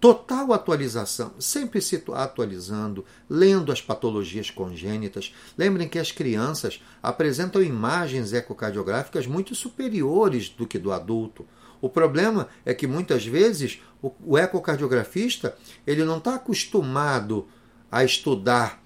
total 0.00 0.52
atualização, 0.52 1.32
sempre 1.38 1.80
se 1.80 2.02
atualizando, 2.14 3.04
lendo 3.28 3.70
as 3.70 3.82
patologias 3.82 4.50
congênitas. 4.50 5.34
Lembrem 5.58 5.88
que 5.88 5.98
as 5.98 6.10
crianças 6.10 6.82
apresentam 7.02 7.62
imagens 7.62 8.32
ecocardiográficas 8.32 9.26
muito 9.26 9.54
superiores 9.54 10.48
do 10.48 10.66
que 10.66 10.78
do 10.78 10.92
adulto. 10.92 11.46
O 11.80 11.88
problema 11.88 12.48
é 12.64 12.74
que 12.74 12.86
muitas 12.86 13.24
vezes 13.24 13.80
o, 14.02 14.12
o 14.20 14.38
ecocardiografista 14.38 15.56
ele 15.86 16.04
não 16.04 16.18
está 16.18 16.34
acostumado 16.34 17.48
a 17.90 18.04
estudar 18.04 18.82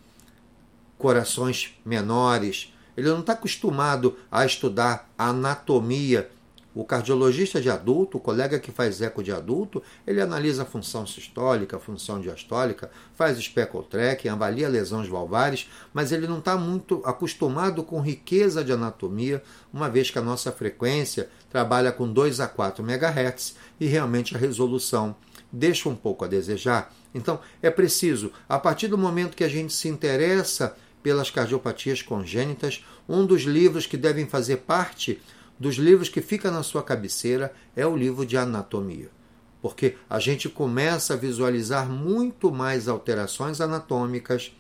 corações 0.97 1.79
menores, 1.85 2.73
ele 2.97 3.09
não 3.09 3.21
está 3.21 3.33
acostumado 3.33 4.17
a 4.31 4.47
estudar 4.47 5.11
a 5.19 5.29
anatomia 5.29 6.31
o 6.75 6.85
cardiologista 6.85 7.61
de 7.61 7.71
adulto, 7.71 8.19
o 8.19 8.21
colega 8.21 8.59
que 8.59 8.73
faz 8.73 9.01
eco 9.01 9.23
de 9.23 9.31
adulto, 9.31 9.83
ele 10.07 10.21
analisa 10.21 10.63
a 10.63 10.67
função 10.67 11.07
sistólica, 11.07 11.77
a 11.77 11.81
função 11.81 12.21
diastólica, 12.21 12.91
faz 13.15 13.39
speckle 13.39 13.85
tracking, 13.85 14.29
avalia 14.29 14.69
lesões 14.69 15.09
valvares, 15.09 15.71
mas 15.93 16.11
ele 16.11 16.27
não 16.27 16.39
está 16.39 16.57
muito 16.57 17.01
acostumado 17.05 17.85
com 17.85 18.01
riqueza 18.01 18.65
de 18.65 18.73
anatomia, 18.73 19.43
uma 19.73 19.89
vez 19.89 20.11
que 20.11 20.19
a 20.19 20.23
nossa 20.23 20.51
frequência 20.51 21.29
trabalha 21.49 21.93
com 21.93 22.13
2 22.13 22.41
a 22.41 22.49
4 22.49 22.85
MHz 22.85 23.55
e 23.79 23.87
realmente 23.87 24.35
a 24.35 24.39
resolução 24.39 25.15
deixa 25.53 25.89
um 25.89 25.95
pouco 25.95 26.25
a 26.25 26.29
desejar. 26.29 26.93
Então, 27.15 27.39
é 27.63 27.71
preciso, 27.71 28.33
a 28.49 28.59
partir 28.59 28.89
do 28.89 28.99
momento 28.99 29.37
que 29.37 29.45
a 29.45 29.49
gente 29.49 29.73
se 29.73 29.89
interessa 29.89 30.77
pelas 31.01 31.31
cardiopatias 31.31 32.03
congênitas, 32.03 32.85
um 33.09 33.25
dos 33.25 33.43
livros 33.43 33.87
que 33.87 33.97
devem 33.97 34.27
fazer 34.27 34.59
parte 34.59 35.21
dos 35.59 35.77
livros 35.77 36.09
que 36.09 36.21
fica 36.21 36.51
na 36.51 36.63
sua 36.63 36.83
cabeceira 36.83 37.55
é 37.77 37.87
o 37.87 37.97
livro 37.97 38.27
de 38.27 38.37
anatomia. 38.37 39.11
Porque 39.63 39.97
a 40.11 40.19
gente 40.19 40.49
começa 40.49 41.15
a 41.15 41.17
visualizar 41.17 41.89
muito 41.89 42.53
mais 42.53 42.89
alterações 42.89 43.61
anatômicas. 43.61 44.53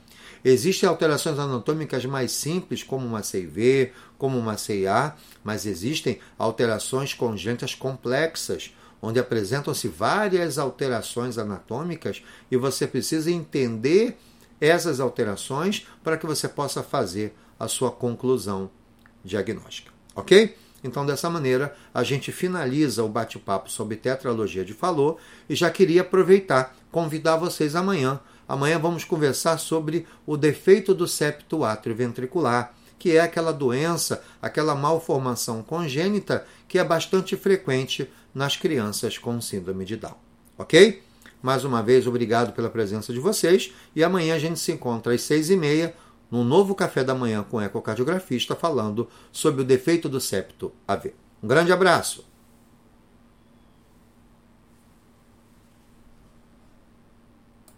Existem 0.44 0.88
alterações 0.88 1.38
anatômicas 1.38 2.04
mais 2.06 2.32
simples, 2.32 2.82
como 2.82 3.06
uma 3.06 3.22
CIV, 3.22 3.92
como 4.16 4.38
uma 4.38 4.56
CIA, 4.56 5.14
mas 5.42 5.66
existem 5.66 6.20
alterações 6.38 7.12
congênitas 7.12 7.74
complexas, 7.74 8.74
onde 9.02 9.18
apresentam-se 9.18 9.88
várias 9.88 10.58
alterações 10.58 11.36
anatômicas 11.36 12.22
e 12.50 12.56
você 12.56 12.86
precisa 12.86 13.30
entender 13.30 14.16
essas 14.60 15.00
alterações 15.00 15.86
para 16.02 16.16
que 16.16 16.26
você 16.26 16.48
possa 16.48 16.82
fazer 16.82 17.34
a 17.58 17.68
sua 17.68 17.90
conclusão 17.90 18.70
diagnóstica. 19.22 19.92
Ok? 20.14 20.56
Então, 20.84 21.06
dessa 21.06 21.30
maneira, 21.30 21.74
a 21.94 22.04
gente 22.04 22.30
finaliza 22.30 23.02
o 23.02 23.08
bate-papo 23.08 23.70
sobre 23.70 23.96
tetralogia 23.96 24.62
de 24.62 24.74
Falô 24.74 25.16
e 25.48 25.54
já 25.54 25.70
queria 25.70 26.02
aproveitar, 26.02 26.76
convidar 26.92 27.36
vocês 27.36 27.74
amanhã. 27.74 28.20
Amanhã 28.46 28.78
vamos 28.78 29.02
conversar 29.02 29.56
sobre 29.56 30.06
o 30.26 30.36
defeito 30.36 30.94
do 30.94 31.08
septo 31.08 31.64
átrio 31.64 31.96
ventricular, 31.96 32.74
que 32.98 33.16
é 33.16 33.20
aquela 33.20 33.50
doença, 33.50 34.22
aquela 34.42 34.74
malformação 34.74 35.62
congênita 35.62 36.46
que 36.68 36.78
é 36.78 36.84
bastante 36.84 37.34
frequente 37.34 38.10
nas 38.34 38.56
crianças 38.56 39.16
com 39.16 39.40
síndrome 39.40 39.86
de 39.86 39.96
Down. 39.96 40.16
ok? 40.58 41.02
Mais 41.40 41.64
uma 41.64 41.82
vez, 41.82 42.06
obrigado 42.06 42.52
pela 42.52 42.70
presença 42.70 43.12
de 43.12 43.20
vocês 43.20 43.72
e 43.94 44.02
amanhã 44.02 44.34
a 44.34 44.38
gente 44.38 44.58
se 44.58 44.72
encontra 44.72 45.14
às 45.14 45.22
seis 45.22 45.50
e 45.50 45.56
meia 45.56 45.94
num 46.30 46.44
novo 46.44 46.74
café 46.74 47.04
da 47.04 47.14
manhã 47.14 47.42
com 47.42 47.60
ecocardiografista 47.60 48.54
falando 48.54 49.08
sobre 49.30 49.62
o 49.62 49.64
defeito 49.64 50.08
do 50.08 50.20
septo 50.20 50.72
AV. 50.86 51.12
Um 51.42 51.48
grande 51.48 51.72
abraço! 51.72 52.33